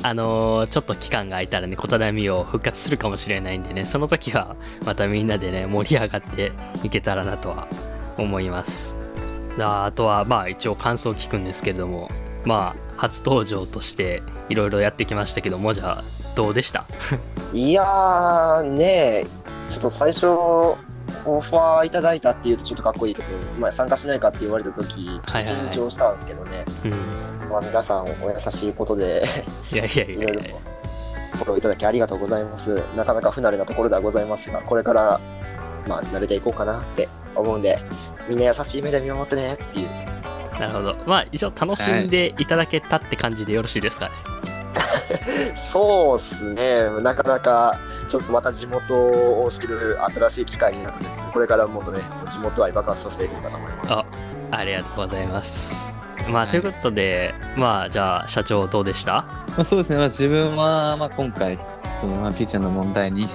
[0.02, 7.68] あのーちょっと期間が空いたらね琴波を復活するかもしれないんでねその時はまたみんなでね盛り上がっていけたらなとは
[8.16, 8.96] 思います。
[9.58, 12.08] ああとはまあ一応感想を聞くんですけれども
[12.46, 16.04] まあ初登場としていろいろやってきましたけどもじゃあ
[16.36, 16.86] どうでした？
[17.52, 19.26] いやー、ねえ、
[19.68, 20.76] ちょっと最初、オ
[21.40, 23.28] ファーいただいたっていうとちょっとかっこいいけど、
[23.58, 26.92] まあ、参加しないかって言われた時、緊張したんですけどね、うん
[27.50, 29.24] まあ、皆さんお優しいことで、
[29.72, 30.42] いやいやいやいや
[31.32, 32.82] フォローいただきありがとうございます。
[32.96, 35.20] なかなか不慣れなところではございますが、これから、
[35.86, 37.78] まあ、慣れていこうかなって思うんで、
[38.28, 39.88] みんな優しい目で見守ってねっていう。
[40.60, 44.12] なるほどまあ一応楽しんでいただけたって感じでよろしいですかね、
[45.56, 47.78] そうっすね、なかなか、
[48.08, 53.92] ちょっとまた地元を知る新しい機会になったので、これからもっとね、地元愛爆発させていこうかと思います。
[53.94, 54.04] あ
[54.50, 55.99] ありがとうございます。
[56.30, 59.22] まあ、ということで、まあ、じゃあ、社長どうでした？
[59.48, 61.58] まあ、そうですね、まあ、自分は、まあ、今回、
[62.00, 63.28] その、まあ、ピーちゃんの問題に、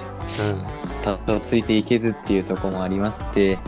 [1.02, 3.58] たどついていけずっていうところもありまして、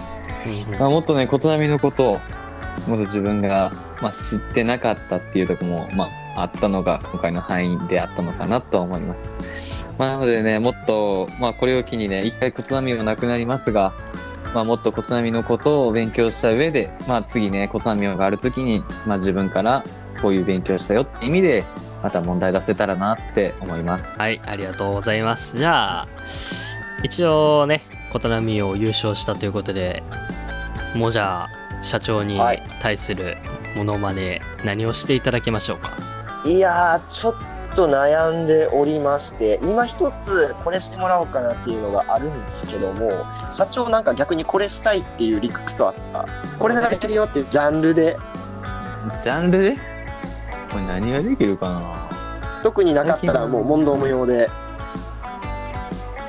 [0.70, 0.78] うん。
[0.78, 2.20] まあ、もっとね、琴波のことを、もっ
[2.90, 9.88] と自分が、まあ、知ってなかったっていうところも、まあ、あったのが、今回の範囲であったのかなとは思います。
[9.98, 13.92] まあ、なのでね、もっと、まあ、これを機にね、一回琴波はなくなりますが、
[14.54, 19.84] まあ、もっと琴波のことを勉強した上で、まあ、次ね、琴波があるときに、まあ、自分から
[20.22, 21.64] こういう勉強したよって意味で、
[22.02, 24.18] また問題出せたらなって思います。
[24.18, 25.58] はい、ありがとうございます。
[25.58, 26.08] じゃあ、
[27.02, 27.82] 一応ね、
[28.12, 30.02] 琴波を優勝したということで、
[30.94, 33.36] もうじゃあ、社長にはい対する
[33.76, 35.92] ものまね、何をしていただきましょうか？
[36.44, 37.34] いやー、ちょっ
[37.74, 43.10] と悩んでおりまして、今一つこれしてもらおうかなっていうのがあるんですけども、
[43.50, 46.26] 社長なんか逆にこれしたいっていうリクエストあった。
[46.58, 48.16] これならできるよっていうジャンルで、
[49.22, 49.76] ジャンルで？
[50.70, 52.10] これ何ができるかな？
[52.62, 54.50] 特になかったらもう問答無用で。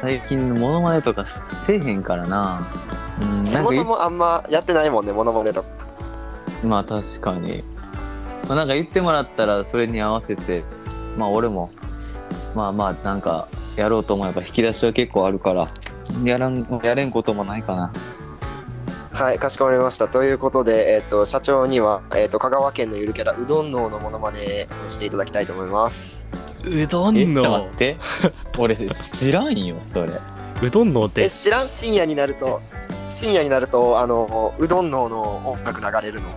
[0.01, 2.65] 最近のモノマネとかせえへんからな。
[3.21, 5.69] うん、そもそもあんまやってないもんね、モノマネとか。
[6.63, 7.63] まあ確かに。
[8.47, 10.63] まあ、なんか言ってもらったらそれに合わせて、
[11.19, 11.69] まあ俺も、
[12.55, 15.67] まあまあなんかやろうと思えば引き出しは結構あるから、
[16.23, 17.93] やらん、やれんこともないかな。
[19.11, 20.07] はい、かしこまりました。
[20.07, 26.29] ということで、えっ、と、社長には、えっ、と、香川県のゆるキャラ、うどんののモノマネをしていただきたいと思います。
[26.63, 27.97] うどえ、んちょっと待のっ、て。
[28.57, 30.13] 俺知らんよ、それ。
[30.63, 31.25] うどんのって？
[31.25, 31.67] え、、知らん？
[31.67, 32.61] 深夜になると、
[33.09, 36.29] 深夜になると、あの、うどんのの音楽流れるの。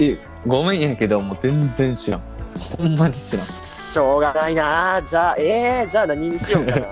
[0.00, 2.33] え、ごめんやけど、もう全然知らん。
[2.76, 3.46] ほんまに知らん。
[3.46, 6.86] しょうがないなじゃあ、えー、じゃあ何にしようかな。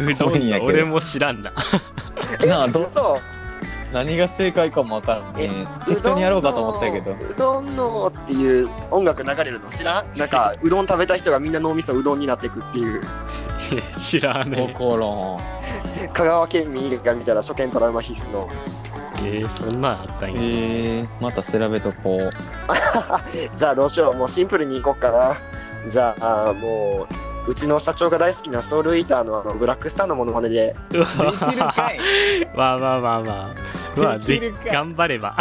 [0.00, 1.52] うどんや俺も知らんな。
[2.42, 3.18] え、 なあど嘘
[3.92, 5.54] 何が正解かもわからんえね。
[5.86, 7.12] 適当にやろうかと思ったけど。
[7.12, 10.18] うどんのっていう音楽流れるの知らん？
[10.18, 13.00] なんか、うどん食べた人がみんな脳みそうどんになっていくっていう。
[13.96, 16.10] 知らわねからん。
[16.12, 18.48] 香川県民が見たら初見トラウマ必須の。
[19.24, 19.40] え。
[19.40, 20.40] えー、そんなんあったんや。
[20.40, 22.30] えー、また調べとこう。
[23.54, 25.36] じゃあどうしよう、もうシンプルにいこっかな。
[25.88, 27.06] じゃあ、も
[27.46, 31.98] う、うちの社長が大好きなソウルイーターのあのブラックスターのモノマネで、できるかい
[32.56, 33.54] まあまあまあま
[33.96, 34.00] あ。
[34.00, 35.36] まあ、でできるかい頑張れば。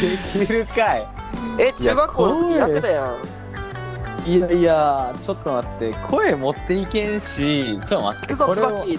[0.00, 1.08] できるかい
[1.58, 3.16] え、中学校の時やってたやん。
[4.26, 8.98] いやいや、ちょっと待って、声持っていけんし、ちょっと待って、行くぞ、これを椿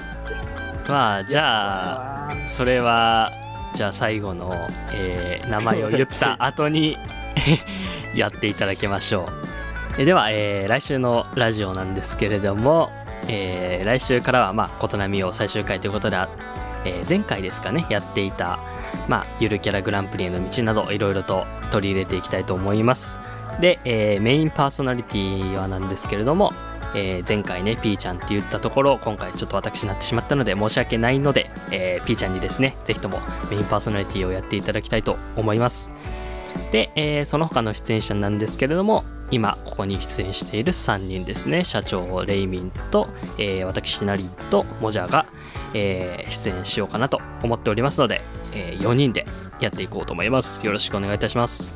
[0.88, 3.32] まあ、じゃあ、あそれは、
[3.74, 4.54] じゃあ最後の、
[4.94, 6.98] えー名前を言った後に
[8.16, 9.30] やっていただきましょ
[9.98, 10.02] う。
[10.02, 12.90] えでは、えー来週のラジオなんですけれども、
[13.28, 16.18] えー来週からは、まあ、琴波を最終回ということで、
[16.86, 18.60] えー前回ですかね、やっていた、
[19.08, 23.20] まあ、ゆるキャラグランプリへの道など、いろいろと取り入れていきたいと思います。
[23.60, 26.54] で、えーメインパーソナリティはなんですけれども、
[26.96, 33.20] えー前回ね、ピーちゃんって言ったところ、今回ちょっと私になってしまったので申し訳ないので、えーピーちゃんにですね、ぜひとも
[33.50, 35.92] メインパーソナリティをやっていただきたいと思います。
[36.72, 45.26] で、えーその他の出演者なんですけれども、今ここに出演している3人ですね、社長レイミンと、えー私ナリンとモジャが、
[45.74, 48.22] えー出演しようかなと思っておりますので、
[48.54, 49.26] え4人で
[49.60, 50.66] やっていこうと思います。
[50.66, 51.74] よろしくお願いいたします。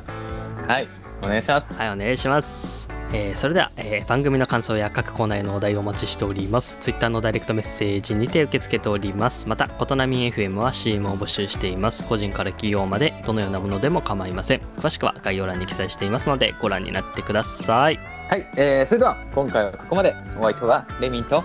[0.67, 0.87] はい、
[1.21, 1.73] お願いします。
[1.73, 3.00] はい、お願いします。
[3.13, 6.77] えーそれでは、えー番組の感想や各コーナーへのお題をお待ちしております。
[6.81, 9.47] Twitter のダイレクトメッセージにて受け付けております。
[9.47, 12.03] また、ことなみ FM は CM を募集しています。
[12.05, 14.61] 個人から企業までどのようなものでも構いません。
[14.77, 17.99] 詳しくは概要欄に記載していますので、ご覧になってください。
[18.29, 20.15] はい、えー、それでは今回はここまで。
[20.37, 21.43] お相手はレミンと、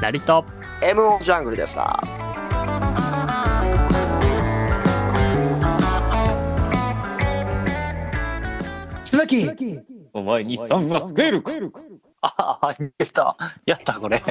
[0.00, 0.44] なりと、
[0.82, 2.02] MO ジャングルでした。
[9.04, 11.52] 鈴木お前にさんが救えるか
[12.22, 13.36] ああ、出た。
[13.66, 14.22] やった、これ。